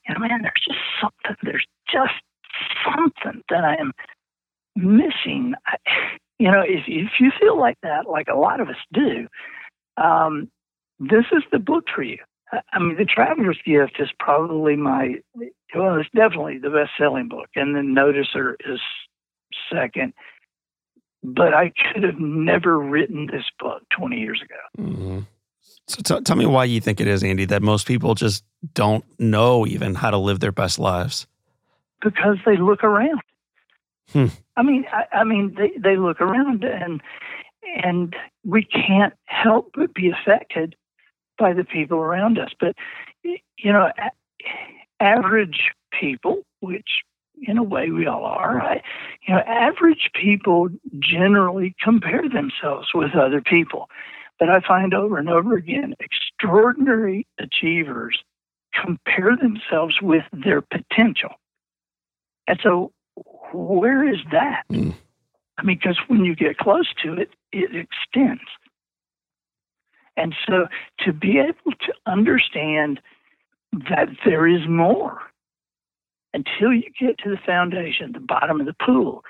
you 0.08 0.14
know, 0.14 0.20
man, 0.20 0.42
there's 0.42 0.54
just 0.68 0.80
something, 1.00 1.38
there's 1.44 1.66
just 1.92 2.14
something 2.84 3.42
that 3.50 3.64
I 3.64 3.76
am 3.76 3.94
missing. 4.76 5.54
You 6.40 6.52
know, 6.52 6.62
if, 6.62 6.84
if 6.88 7.12
you 7.20 7.32
feel 7.40 7.58
like 7.58 7.78
that, 7.84 8.10
like 8.10 8.28
a 8.28 8.38
lot 8.38 8.60
of 8.60 8.68
us 8.68 8.76
do, 8.92 9.28
um, 9.98 10.50
this 11.00 11.26
is 11.32 11.44
the 11.52 11.60
book 11.60 11.86
for 11.94 12.04
you. 12.04 12.18
I 12.74 12.80
mean, 12.80 12.98
The 12.98 13.06
Traveler's 13.06 13.60
Gift 13.64 13.98
is 14.00 14.10
probably 14.20 14.76
my, 14.76 15.16
well, 15.76 16.00
it's 16.00 16.10
definitely 16.16 16.58
the 16.58 16.70
best 16.70 16.92
selling 16.98 17.28
book. 17.28 17.50
And 17.56 17.76
then 17.76 17.96
Noticer 17.96 18.56
is 18.66 18.80
second. 19.72 20.14
But 21.24 21.54
I 21.54 21.72
could 21.72 22.04
have 22.04 22.20
never 22.20 22.80
written 22.80 23.28
this 23.28 23.44
book 23.60 23.84
20 23.98 24.18
years 24.18 24.42
ago. 24.42 24.88
Mm-hmm. 24.88 25.20
So 25.88 26.02
t- 26.04 26.24
tell 26.24 26.36
me 26.36 26.46
why 26.46 26.66
you 26.66 26.80
think 26.80 27.02
it 27.02 27.08
is, 27.08 27.24
Andy, 27.24 27.46
that 27.46 27.62
most 27.62 27.88
people 27.88 28.16
just 28.16 28.44
don't 28.74 29.04
know 29.20 29.66
even 29.66 29.96
how 29.96 30.12
to 30.12 30.18
live 30.18 30.40
their 30.40 30.52
best 30.52 30.80
lives. 30.80 31.28
Because 32.02 32.38
they 32.46 32.56
look 32.58 32.84
around. 32.84 33.20
Hmm. 34.14 34.28
I 34.56 34.64
mean, 34.64 34.86
I, 34.92 35.18
I 35.18 35.24
mean, 35.24 35.56
they, 35.58 35.72
they 35.78 35.98
look 35.98 36.22
around 36.22 36.64
and 36.64 37.02
and 37.84 38.16
we 38.44 38.64
can't 38.64 39.14
help 39.26 39.72
but 39.76 39.94
be 39.94 40.10
affected 40.10 40.76
by 41.38 41.54
the 41.54 41.64
people 41.64 42.00
around 42.00 42.40
us. 42.40 42.50
But, 42.60 42.76
you 43.24 43.72
know, 43.72 43.92
average 45.00 45.72
people, 45.92 46.44
which 46.60 47.02
in 47.42 47.58
a 47.58 47.64
way 47.64 47.90
we 47.90 48.06
all 48.06 48.26
are, 48.26 48.56
right? 48.56 48.82
You 49.28 49.36
know, 49.36 49.42
average 49.42 50.10
people 50.14 50.70
generally 51.00 51.76
compare 51.82 52.28
themselves 52.28 52.90
with 52.94 53.16
other 53.16 53.42
people. 53.42 53.90
But 54.40 54.50
I 54.50 54.62
find 54.62 54.94
over 54.94 55.18
and 55.18 55.30
over 55.30 55.56
again, 55.56 55.96
extraordinary 56.00 57.28
achievers 57.40 58.24
compare 58.74 59.36
themselves 59.36 60.02
with 60.02 60.24
their 60.32 60.62
potential. 60.62 61.32
And 62.48 62.60
so, 62.64 62.92
where 63.54 64.08
is 64.08 64.20
that? 64.32 64.64
Mm. 64.72 64.94
I 65.58 65.64
mean, 65.64 65.78
because 65.78 66.00
when 66.08 66.24
you 66.24 66.36
get 66.36 66.58
close 66.58 66.88
to 67.04 67.14
it, 67.14 67.32
it 67.52 67.76
extends. 67.76 68.42
And 70.16 70.36
so 70.48 70.68
to 71.00 71.14
be 71.14 71.40
able 71.40 71.72
to 71.82 71.94
understand 72.06 73.00
that 73.72 74.10
there 74.26 74.48
is 74.48 74.68
more 74.68 75.20
until 76.34 76.74
you 76.74 76.84
get 77.00 77.18
to 77.20 77.30
the 77.30 77.40
foundation, 77.46 78.12
the 78.14 78.20
bottom 78.20 78.60
of 78.60 78.66
the 78.66 78.76
pool, 78.86 79.24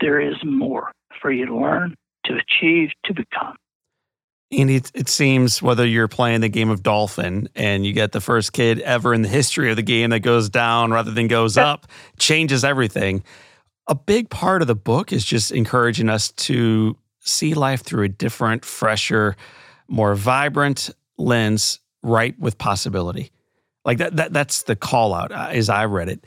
there 0.00 0.20
is 0.20 0.36
more 0.44 0.92
for 1.20 1.32
you 1.32 1.46
to 1.46 1.56
learn, 1.56 1.94
to 2.26 2.34
achieve, 2.34 2.90
to 3.04 3.14
become. 3.14 3.56
And 4.52 4.70
it, 4.70 4.90
it 4.94 5.08
seems 5.08 5.60
whether 5.62 5.86
you're 5.86 6.08
playing 6.08 6.42
the 6.42 6.48
game 6.48 6.70
of 6.70 6.82
Dolphin 6.82 7.48
and 7.56 7.84
you 7.84 7.92
get 7.92 8.12
the 8.12 8.20
first 8.20 8.52
kid 8.52 8.78
ever 8.80 9.12
in 9.12 9.22
the 9.22 9.28
history 9.28 9.70
of 9.70 9.76
the 9.76 9.82
game 9.82 10.10
that 10.10 10.20
goes 10.20 10.48
down 10.48 10.92
rather 10.92 11.10
than 11.10 11.26
goes 11.26 11.56
up, 11.56 11.86
changes 12.18 12.62
everything. 12.62 13.24
A 13.88 13.94
big 13.94 14.30
part 14.30 14.62
of 14.62 14.68
the 14.68 14.74
book 14.74 15.12
is 15.12 15.24
just 15.24 15.50
encouraging 15.50 16.08
us 16.08 16.30
to 16.32 16.96
see 17.20 17.54
life 17.54 17.82
through 17.82 18.04
a 18.04 18.08
different, 18.08 18.64
fresher, 18.64 19.34
more 19.88 20.14
vibrant 20.14 20.90
lens, 21.18 21.80
right 22.02 22.38
with 22.38 22.58
possibility. 22.58 23.32
Like 23.84 23.98
that, 23.98 24.16
that 24.16 24.32
that's 24.32 24.62
the 24.62 24.76
call 24.76 25.14
out 25.14 25.32
uh, 25.32 25.48
as 25.50 25.68
I 25.68 25.84
read 25.84 26.08
it. 26.08 26.24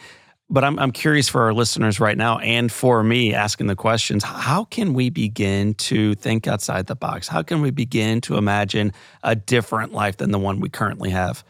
But 0.49 0.63
I'm, 0.63 0.79
I'm 0.79 0.91
curious 0.91 1.27
for 1.27 1.41
our 1.43 1.53
listeners 1.53 1.99
right 1.99 2.17
now 2.17 2.39
and 2.39 2.71
for 2.71 3.03
me 3.03 3.33
asking 3.33 3.67
the 3.67 3.75
questions 3.75 4.23
how 4.23 4.63
can 4.63 4.93
we 4.93 5.09
begin 5.09 5.73
to 5.75 6.15
think 6.15 6.47
outside 6.47 6.87
the 6.87 6.95
box? 6.95 7.27
How 7.27 7.41
can 7.41 7.61
we 7.61 7.69
begin 7.69 8.21
to 8.21 8.37
imagine 8.37 8.93
a 9.23 9.35
different 9.35 9.91
life 9.91 10.17
than 10.17 10.31
the 10.31 10.39
one 10.39 10.61
we 10.61 10.69
currently 10.69 11.09
have? 11.09 11.43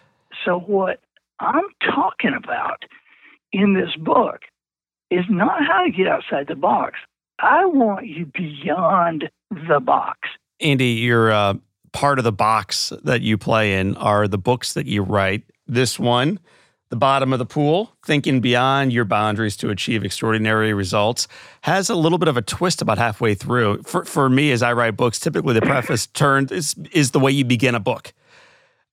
So, 0.43 0.59
what 0.59 1.01
I'm 1.39 1.65
talking 1.83 2.33
about 2.35 2.85
in 3.51 3.73
this 3.73 3.95
book 3.97 4.41
is 5.11 5.25
not 5.29 5.63
how 5.65 5.83
to 5.83 5.91
get 5.91 6.07
outside 6.07 6.47
the 6.47 6.55
box. 6.55 6.97
I 7.39 7.65
want 7.65 8.07
you 8.07 8.25
beyond 8.25 9.29
the 9.51 9.79
box. 9.79 10.29
Andy, 10.59 10.87
you're 10.87 11.31
uh, 11.31 11.53
part 11.93 12.17
of 12.17 12.23
the 12.23 12.31
box 12.31 12.91
that 13.03 13.21
you 13.21 13.37
play 13.37 13.79
in 13.79 13.95
are 13.97 14.27
the 14.27 14.37
books 14.37 14.73
that 14.73 14.87
you 14.87 15.03
write. 15.03 15.43
This 15.67 15.99
one, 15.99 16.39
The 16.89 16.95
Bottom 16.95 17.33
of 17.33 17.39
the 17.39 17.45
Pool, 17.45 17.91
Thinking 18.05 18.39
Beyond 18.39 18.93
Your 18.93 19.05
Boundaries 19.05 19.57
to 19.57 19.69
Achieve 19.69 20.05
Extraordinary 20.05 20.73
Results, 20.73 21.27
has 21.61 21.89
a 21.89 21.95
little 21.95 22.17
bit 22.17 22.29
of 22.29 22.37
a 22.37 22.41
twist 22.41 22.81
about 22.81 22.97
halfway 22.97 23.35
through. 23.35 23.83
For, 23.83 24.05
for 24.05 24.29
me, 24.29 24.51
as 24.51 24.63
I 24.63 24.71
write 24.73 24.95
books, 24.95 25.19
typically 25.19 25.53
the 25.53 25.61
preface 25.61 26.07
turned 26.07 26.51
is, 26.51 26.75
is 26.93 27.11
the 27.11 27.19
way 27.19 27.31
you 27.31 27.43
begin 27.43 27.75
a 27.75 27.79
book. 27.79 28.13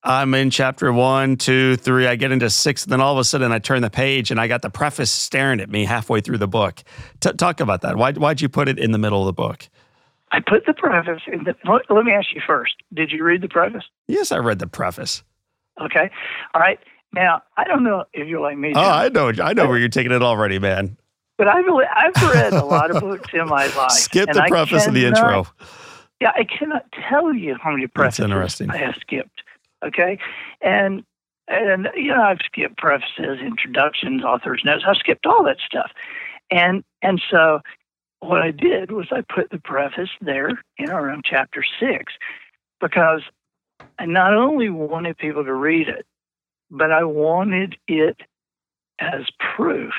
I'm 0.03 0.35
in 0.35 0.51
chapter 0.51 0.93
one, 0.93 1.37
two, 1.37 1.77
three. 1.77 2.07
I 2.07 2.17
get 2.17 2.31
into 2.31 2.51
six, 2.51 2.83
and 2.83 2.93
then 2.93 3.01
all 3.01 3.13
of 3.13 3.19
a 3.19 3.25
sudden 3.25 3.53
I 3.53 3.59
turn 3.59 3.81
the 3.81 3.89
page 3.89 4.31
and 4.31 4.39
I 4.39 4.49
got 4.49 4.61
the 4.61 4.69
preface 4.69 5.11
staring 5.11 5.61
at 5.61 5.71
me 5.71 5.87
halfway 5.87 6.21
through 6.21 6.39
the 6.39 6.49
book. 6.49 6.83
T- 7.21 7.33
talk 7.33 7.61
about 7.61 7.81
that. 7.81 7.97
Why, 7.97 8.13
why'd 8.13 8.43
you 8.43 8.51
put 8.51 8.69
it 8.69 8.79
in 8.79 8.91
the 8.91 8.99
middle 8.99 9.21
of 9.21 9.27
the 9.27 9.33
book? 9.33 9.67
I 10.31 10.41
put 10.41 10.67
the 10.67 10.75
preface 10.75 11.23
in 11.33 11.45
the. 11.45 11.55
Let 11.89 12.05
me 12.05 12.13
ask 12.13 12.35
you 12.35 12.43
first. 12.47 12.75
Did 12.93 13.13
you 13.13 13.25
read 13.25 13.41
the 13.41 13.49
preface? 13.49 13.85
Yes, 14.07 14.31
I 14.31 14.39
read 14.39 14.59
the 14.59 14.67
preface. 14.67 15.23
Okay. 15.81 16.11
All 16.55 16.61
right. 16.61 16.79
Now 17.13 17.43
I 17.57 17.65
don't 17.65 17.85
know 17.85 18.05
if 18.13 18.27
you're 18.29 18.41
like 18.41 18.59
me. 18.59 18.73
Oh, 18.75 18.81
I 18.81 19.09
know. 19.09 19.33
I 19.43 19.53
know 19.53 19.69
where 19.69 19.79
you're 19.79 19.89
taking 19.89 20.13
it 20.13 20.23
already, 20.23 20.59
man. 20.59 20.97
But 21.37 21.49
I've 21.49 21.65
I've 21.69 22.23
read 22.33 22.53
a 22.53 22.65
lot 22.65 22.91
of 22.91 23.01
books 23.01 23.31
in 23.33 23.47
my 23.47 23.67
life. 23.77 23.91
Skip 23.93 24.31
the 24.33 24.45
preface 24.49 24.87
and 24.87 24.95
the 24.97 25.07
intro. 25.07 25.47
Yeah, 26.21 26.33
I 26.37 26.45
cannot 26.45 26.87
tell 27.09 27.35
you 27.35 27.57
how 27.61 27.73
many 27.73 27.87
prefaces 27.87 28.19
That's 28.19 28.31
interesting. 28.31 28.71
I 28.71 28.77
have 28.77 28.95
skipped. 29.01 29.43
Okay, 29.85 30.19
and 30.61 31.05
and 31.49 31.89
you 31.95 32.09
know 32.09 32.23
I've 32.23 32.39
skipped 32.45 32.79
prefaces, 32.79 33.41
introductions, 33.41 34.25
authors' 34.25 34.63
notes. 34.65 34.85
I've 34.87 34.97
skipped 34.97 35.27
all 35.27 35.45
that 35.45 35.59
stuff, 35.65 35.91
and 36.51 36.85
and 37.03 37.21
so 37.31 37.61
what 38.21 38.41
I 38.41 38.51
did 38.51 38.93
was 38.93 39.09
I 39.11 39.23
put 39.23 39.51
the 39.51 39.59
preface 39.59 40.11
there, 40.21 40.63
in 40.79 40.91
around 40.91 41.25
chapter 41.29 41.65
six, 41.79 42.15
because 42.81 43.23
I 43.99 44.07
not 44.07 44.35
only 44.35 44.71
wanted 44.71 45.17
people 45.17 45.45
to 45.45 45.55
read 45.55 45.89
it, 45.89 46.07
but 46.71 46.91
I 46.91 47.05
wanted 47.05 47.77
it 47.87 48.17
as 48.99 49.23
proof 49.57 49.93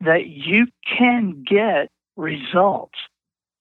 that 0.00 0.26
you 0.26 0.66
can 0.98 1.44
get 1.48 1.90
results 2.16 2.98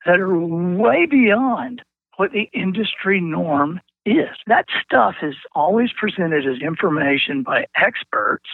that 0.06 0.20
are 0.20 0.38
way 0.38 1.06
beyond 1.06 1.82
what 2.18 2.32
the 2.32 2.50
industry 2.54 3.22
norm 3.22 3.80
is. 4.06 4.36
That 4.48 4.66
stuff 4.84 5.16
is 5.22 5.36
always 5.54 5.92
presented 5.94 6.48
as 6.48 6.62
information 6.62 7.44
by 7.44 7.66
experts. 7.76 8.50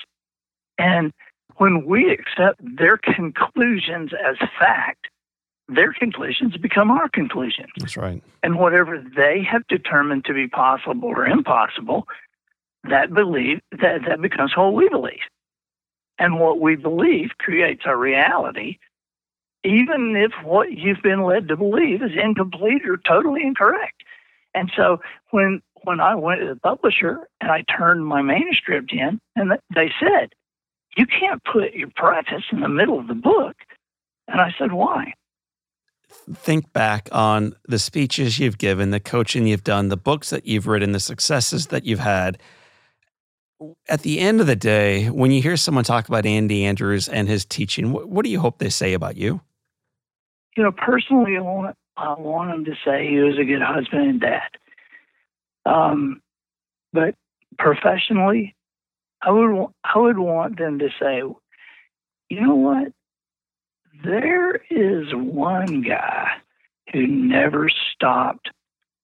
And 0.78 1.14
when 1.58 1.86
we 1.86 2.12
accept 2.12 2.60
their 2.78 2.98
conclusions 2.98 4.12
as 4.14 4.38
fact, 4.60 5.08
their 5.68 5.94
conclusions 5.94 6.58
become 6.58 6.92
our 6.92 7.10
conclusions. 7.10 7.70
That's 7.78 7.98
right. 7.98 8.22
And 8.44 8.60
whatever 8.60 9.04
they 9.16 9.44
have 9.50 9.66
determined 9.68 10.26
to 10.26 10.34
be 10.34 10.48
possible 10.48 11.10
or 11.10 11.26
impossible, 11.26 12.08
that 12.84 13.14
belief 13.14 13.60
that, 13.72 14.02
that 14.08 14.22
becomes 14.22 14.56
what 14.56 14.74
we 14.74 14.90
believe. 14.90 15.20
And 16.18 16.40
what 16.40 16.62
we 16.62 16.76
believe 16.76 17.32
creates 17.40 17.82
our 17.86 17.98
reality, 17.98 18.78
even 19.64 20.16
if 20.16 20.32
what 20.46 20.72
you've 20.72 21.02
been 21.02 21.24
led 21.24 21.48
to 21.50 21.58
believe 21.58 22.02
is 22.02 22.12
incomplete 22.16 22.88
or 22.88 22.98
totally 22.98 23.42
incorrect. 23.44 24.04
And 24.54 24.72
so 24.76 25.00
when 25.32 25.62
when 25.84 26.00
I 26.00 26.16
went 26.16 26.42
to 26.42 26.48
the 26.48 26.56
publisher 26.56 27.28
and 27.42 27.52
I 27.52 27.64
turned 27.64 28.06
my 28.06 28.22
manuscript 28.22 28.92
in, 28.94 29.20
and 29.36 29.52
they 29.74 29.92
said, 30.00 30.34
"You 30.96 31.06
can't 31.06 31.44
put 31.44 31.74
your 31.74 31.90
preface 31.96 32.46
in 32.52 32.62
the 32.62 32.70
middle 32.70 32.98
of 32.98 33.08
the 33.08 33.16
book," 33.16 33.56
and 34.28 34.40
I 34.40 34.56
said, 34.58 34.72
"Why?" 34.72 35.14
Think 36.34 36.74
back 36.74 37.08
on 37.12 37.56
the 37.68 37.78
speeches 37.78 38.40
you've 38.40 38.58
given, 38.58 38.90
the 38.90 39.00
coaching 39.00 39.46
you've 39.46 39.64
done, 39.64 39.90
the 39.90 39.98
books 39.98 40.32
that 40.32 40.48
you've 40.48 40.66
written, 40.66 40.92
the 40.92 41.00
successes 41.00 41.68
that 41.68 41.86
you've 41.86 42.00
had 42.00 42.40
at 43.88 44.02
the 44.02 44.20
end 44.20 44.42
of 44.42 44.48
the 44.48 44.56
day, 44.56 45.10
when 45.10 45.32
you 45.32 45.42
hear 45.42 45.58
someone 45.58 45.84
talk 45.84 46.08
about 46.08 46.26
Andy 46.26 46.66
Andrews 46.66 47.08
and 47.08 47.28
his 47.28 47.46
teaching, 47.46 47.92
what, 47.92 48.10
what 48.10 48.26
do 48.26 48.32
you 48.32 48.40
hope 48.40 48.60
they 48.60 48.70
say 48.70 48.94
about 48.94 49.16
you? 49.16 49.42
You 50.58 50.64
know, 50.64 50.72
personally, 50.72 51.38
I 51.38 51.42
want, 51.42 51.76
I 51.98 52.14
want 52.14 52.52
them 52.52 52.66
to 52.66 52.76
say 52.84 53.08
he 53.08 53.18
was 53.18 53.38
a 53.38 53.44
good 53.44 53.62
husband 53.62 54.10
and 54.10 54.22
dad. 54.22 54.50
Um, 55.66 56.22
but 56.94 57.16
professionally, 57.58 58.56
I 59.22 59.32
would 59.32 59.68
I 59.84 59.98
would 59.98 60.20
want 60.20 60.58
them 60.58 60.80
to 60.80 60.90
say, 61.00 61.24
you 62.30 62.42
know 62.42 62.56
what? 62.56 62.92
There 64.04 64.56
is 64.70 65.08
one 65.14 65.82
guy 65.82 66.28
who 66.92 67.08
never 67.08 67.70
stopped 67.94 68.50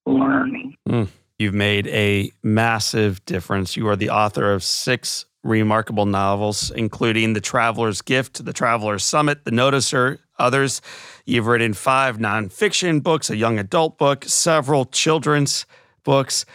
learning. 0.05 0.75
Mm. 0.88 1.07
You've 1.39 1.53
made 1.53 1.88
a 1.88 2.31
massive 2.43 3.24
difference. 3.25 3.75
You 3.75 3.88
are 3.88 3.95
the 3.95 4.12
author 4.12 4.53
of 4.53 4.63
six 4.63 5.25
remarkable 5.43 6.05
novels, 6.05 6.69
including 6.71 7.33
The 7.33 7.41
Traveler's 7.41 8.01
Gift, 8.01 8.45
The 8.45 8.53
Traveler's 8.53 9.03
Summit, 9.03 9.43
The 9.43 9.51
Noticer, 9.51 10.19
others. 10.38 10.81
You've 11.25 11.48
written 11.48 11.74
five 11.74 12.17
nonfiction 12.17 13.01
books, 13.01 13.29
a 13.29 13.36
young 13.36 13.57
adult 13.57 13.98
book, 13.98 14.25
several 14.25 14.86
children's 14.86 15.65
books. 16.04 16.45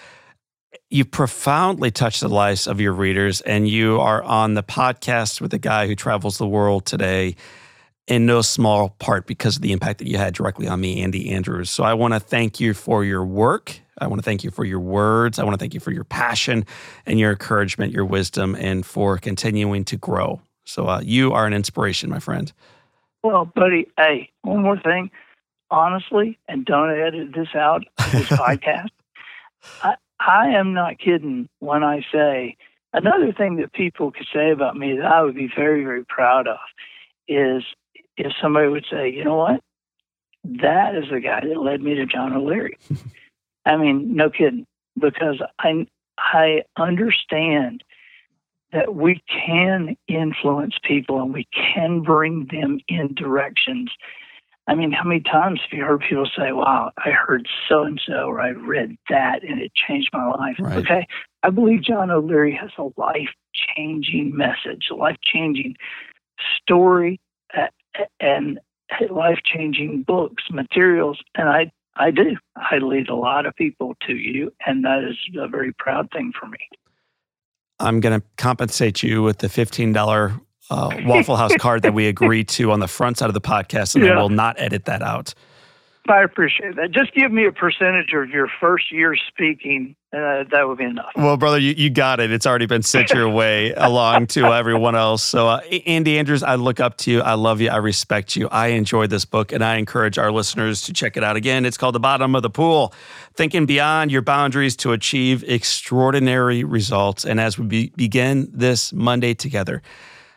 You 0.88 1.04
profoundly 1.04 1.90
touched 1.90 2.20
the 2.20 2.28
lives 2.28 2.68
of 2.68 2.80
your 2.80 2.92
readers, 2.92 3.40
and 3.40 3.68
you 3.68 3.98
are 4.00 4.22
on 4.22 4.54
the 4.54 4.62
podcast 4.62 5.40
with 5.40 5.52
a 5.52 5.58
guy 5.58 5.88
who 5.88 5.96
travels 5.96 6.38
the 6.38 6.46
world 6.46 6.86
today 6.86 7.34
in 8.06 8.26
no 8.26 8.42
small 8.42 8.90
part 8.98 9.26
because 9.26 9.56
of 9.56 9.62
the 9.62 9.72
impact 9.72 9.98
that 9.98 10.08
you 10.08 10.16
had 10.16 10.34
directly 10.34 10.68
on 10.68 10.80
me, 10.80 11.02
Andy 11.02 11.30
Andrews. 11.30 11.70
So 11.70 11.84
I 11.84 11.94
want 11.94 12.14
to 12.14 12.20
thank 12.20 12.60
you 12.60 12.74
for 12.74 13.04
your 13.04 13.24
work 13.24 13.80
I 13.98 14.06
want 14.08 14.18
to 14.18 14.22
thank 14.22 14.44
you 14.44 14.50
for 14.50 14.64
your 14.64 14.80
words. 14.80 15.38
I 15.38 15.44
want 15.44 15.54
to 15.54 15.58
thank 15.58 15.74
you 15.74 15.80
for 15.80 15.90
your 15.90 16.04
passion 16.04 16.66
and 17.06 17.18
your 17.18 17.30
encouragement, 17.30 17.92
your 17.92 18.04
wisdom, 18.04 18.54
and 18.54 18.84
for 18.84 19.18
continuing 19.18 19.84
to 19.86 19.96
grow. 19.96 20.40
So 20.64 20.86
uh, 20.86 21.00
you 21.02 21.32
are 21.32 21.46
an 21.46 21.54
inspiration, 21.54 22.10
my 22.10 22.18
friend. 22.18 22.52
Well, 23.22 23.46
buddy, 23.46 23.86
hey, 23.96 24.30
one 24.42 24.62
more 24.62 24.78
thing. 24.78 25.10
Honestly, 25.70 26.38
and 26.46 26.64
don't 26.64 26.90
edit 26.90 27.34
this 27.34 27.48
out, 27.54 27.84
this 28.12 28.26
podcast. 28.28 28.90
I, 29.82 29.96
I 30.20 30.48
am 30.50 30.74
not 30.74 30.98
kidding 30.98 31.48
when 31.60 31.82
I 31.82 32.04
say 32.12 32.56
another 32.92 33.32
thing 33.32 33.56
that 33.56 33.72
people 33.72 34.12
could 34.12 34.26
say 34.32 34.50
about 34.50 34.76
me 34.76 34.96
that 34.96 35.06
I 35.06 35.22
would 35.22 35.34
be 35.34 35.50
very, 35.56 35.82
very 35.82 36.04
proud 36.04 36.46
of 36.46 36.58
is 37.26 37.64
if 38.16 38.32
somebody 38.40 38.68
would 38.68 38.86
say, 38.90 39.10
you 39.10 39.24
know 39.24 39.36
what? 39.36 39.60
That 40.44 40.94
is 40.94 41.04
the 41.10 41.20
guy 41.20 41.40
that 41.40 41.60
led 41.60 41.82
me 41.82 41.94
to 41.94 42.06
John 42.06 42.32
O'Leary. 42.32 42.78
I 43.66 43.76
mean, 43.76 44.14
no 44.14 44.30
kidding, 44.30 44.66
because 44.98 45.40
I 45.58 45.86
I 46.18 46.62
understand 46.76 47.82
that 48.72 48.94
we 48.94 49.22
can 49.28 49.96
influence 50.08 50.74
people 50.82 51.20
and 51.20 51.32
we 51.32 51.48
can 51.52 52.02
bring 52.02 52.48
them 52.50 52.80
in 52.88 53.14
directions. 53.14 53.90
I 54.68 54.74
mean, 54.74 54.90
how 54.90 55.04
many 55.04 55.20
times 55.20 55.60
have 55.62 55.78
you 55.78 55.84
heard 55.84 56.02
people 56.08 56.28
say, 56.36 56.52
Wow, 56.52 56.92
I 56.98 57.10
heard 57.10 57.48
so 57.68 57.84
and 57.84 58.00
so, 58.04 58.28
or 58.28 58.40
I 58.40 58.50
read 58.50 58.96
that 59.08 59.44
and 59.44 59.60
it 59.60 59.72
changed 59.74 60.10
my 60.12 60.28
life? 60.28 60.56
Right. 60.58 60.78
Okay. 60.78 61.06
I 61.42 61.50
believe 61.50 61.82
John 61.82 62.10
O'Leary 62.10 62.54
has 62.60 62.70
a 62.78 62.88
life 63.00 63.30
changing 63.76 64.36
message, 64.36 64.88
a 64.90 64.94
life 64.94 65.18
changing 65.22 65.76
story, 66.60 67.20
and 68.20 68.58
life 69.10 69.38
changing 69.44 70.02
books, 70.02 70.44
materials. 70.50 71.18
And 71.34 71.48
I 71.48 71.70
I 71.96 72.10
do. 72.10 72.36
I 72.56 72.78
lead 72.78 73.08
a 73.08 73.14
lot 73.14 73.46
of 73.46 73.54
people 73.56 73.96
to 74.06 74.14
you, 74.14 74.52
and 74.66 74.84
that 74.84 75.02
is 75.02 75.16
a 75.38 75.48
very 75.48 75.72
proud 75.72 76.10
thing 76.10 76.32
for 76.38 76.46
me. 76.46 76.58
I'm 77.78 78.00
going 78.00 78.20
to 78.20 78.26
compensate 78.36 79.02
you 79.02 79.22
with 79.22 79.38
the 79.38 79.48
$15 79.48 80.40
uh, 80.70 81.00
Waffle 81.04 81.36
House 81.36 81.56
card 81.56 81.82
that 81.82 81.94
we 81.94 82.06
agreed 82.08 82.48
to 82.48 82.70
on 82.72 82.80
the 82.80 82.88
front 82.88 83.18
side 83.18 83.28
of 83.28 83.34
the 83.34 83.40
podcast, 83.40 83.94
and 83.94 84.04
yeah. 84.04 84.12
I 84.12 84.20
will 84.20 84.28
not 84.28 84.56
edit 84.58 84.86
that 84.86 85.02
out. 85.02 85.34
I 86.10 86.22
appreciate 86.22 86.76
that. 86.76 86.90
Just 86.92 87.14
give 87.14 87.30
me 87.32 87.46
a 87.46 87.52
percentage 87.52 88.12
of 88.14 88.30
your 88.30 88.48
first 88.60 88.92
year 88.92 89.16
speaking. 89.28 89.94
Uh, 90.12 90.44
that 90.50 90.66
would 90.66 90.78
be 90.78 90.84
enough. 90.84 91.10
Well, 91.16 91.36
brother, 91.36 91.58
you, 91.58 91.74
you 91.76 91.90
got 91.90 92.20
it. 92.20 92.30
It's 92.30 92.46
already 92.46 92.66
been 92.66 92.82
sent 92.82 93.10
your 93.10 93.28
way 93.30 93.72
along 93.74 94.28
to 94.28 94.46
everyone 94.46 94.94
else. 94.94 95.22
So, 95.22 95.48
uh, 95.48 95.60
Andy 95.86 96.18
Andrews, 96.18 96.42
I 96.42 96.54
look 96.54 96.80
up 96.80 96.96
to 96.98 97.10
you. 97.10 97.20
I 97.20 97.34
love 97.34 97.60
you. 97.60 97.68
I 97.68 97.76
respect 97.76 98.36
you. 98.36 98.48
I 98.48 98.68
enjoyed 98.68 99.10
this 99.10 99.24
book, 99.24 99.52
and 99.52 99.62
I 99.62 99.76
encourage 99.76 100.16
our 100.16 100.32
listeners 100.32 100.82
to 100.82 100.92
check 100.92 101.16
it 101.16 101.24
out 101.24 101.36
again. 101.36 101.66
It's 101.66 101.76
called 101.76 101.94
The 101.94 102.00
Bottom 102.00 102.34
of 102.34 102.42
the 102.42 102.50
Pool 102.50 102.94
Thinking 103.34 103.66
Beyond 103.66 104.10
Your 104.10 104.22
Boundaries 104.22 104.76
to 104.76 104.92
Achieve 104.92 105.44
Extraordinary 105.46 106.64
Results. 106.64 107.24
And 107.24 107.38
as 107.40 107.58
we 107.58 107.66
be- 107.66 107.92
begin 107.96 108.48
this 108.52 108.92
Monday 108.92 109.34
together, 109.34 109.82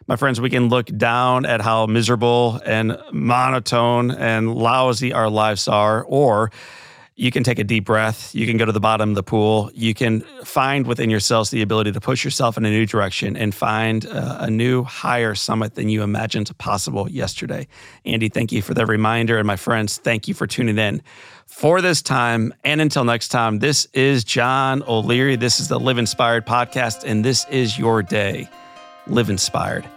my 0.10 0.16
friends, 0.16 0.42
we 0.42 0.50
can 0.50 0.70
look 0.70 0.88
down 0.88 1.46
at 1.46 1.62
how 1.62 1.86
miserable 1.86 2.60
and 2.66 2.98
monotone 3.12 4.10
and 4.10 4.56
lousy 4.56 5.14
our 5.14 5.30
lives 5.30 5.68
are, 5.68 6.04
or 6.04 6.52
you 7.16 7.30
can 7.30 7.44
take 7.44 7.60
a 7.60 7.64
deep 7.64 7.86
breath. 7.86 8.34
You 8.34 8.48
can 8.48 8.58
go 8.58 8.66
to 8.66 8.72
the 8.72 8.80
bottom 8.80 9.10
of 9.10 9.16
the 9.16 9.22
pool. 9.22 9.70
You 9.76 9.94
can 9.94 10.22
find 10.44 10.88
within 10.88 11.12
yourselves 11.12 11.52
the 11.52 11.62
ability 11.62 11.92
to 11.92 12.02
push 12.02 12.26
yourself 12.26 12.58
in 12.58 12.66
a 12.66 12.72
new 12.72 12.88
direction 12.88 13.38
and 13.38 13.54
find 13.54 14.06
a, 14.06 14.46
a 14.46 14.50
new 14.50 14.84
higher 14.84 15.36
summit 15.36 15.76
than 15.76 15.90
you 15.90 16.02
imagined 16.02 16.58
possible 16.58 17.08
yesterday. 17.08 17.68
Andy, 18.04 18.30
thank 18.30 18.52
you 18.52 18.64
for 18.64 18.74
the 18.74 18.88
reminder. 18.88 19.38
And 19.38 19.46
my 19.46 19.58
friends, 19.58 20.00
thank 20.00 20.28
you 20.28 20.34
for 20.34 20.48
tuning 20.48 20.80
in 20.80 21.04
for 21.46 21.82
this 21.82 22.02
time. 22.02 22.52
And 22.64 22.82
until 22.82 23.04
next 23.04 23.28
time, 23.28 23.60
this 23.60 23.86
is 23.94 24.24
John 24.24 24.82
O'Leary. 24.88 25.36
This 25.36 25.60
is 25.60 25.68
the 25.68 25.80
Live 25.80 26.00
Inspired 26.00 26.48
podcast, 26.48 27.04
and 27.06 27.24
this 27.24 27.46
is 27.52 27.78
your 27.78 28.02
day. 28.02 28.50
Live 29.06 29.30
Inspired. 29.30 29.88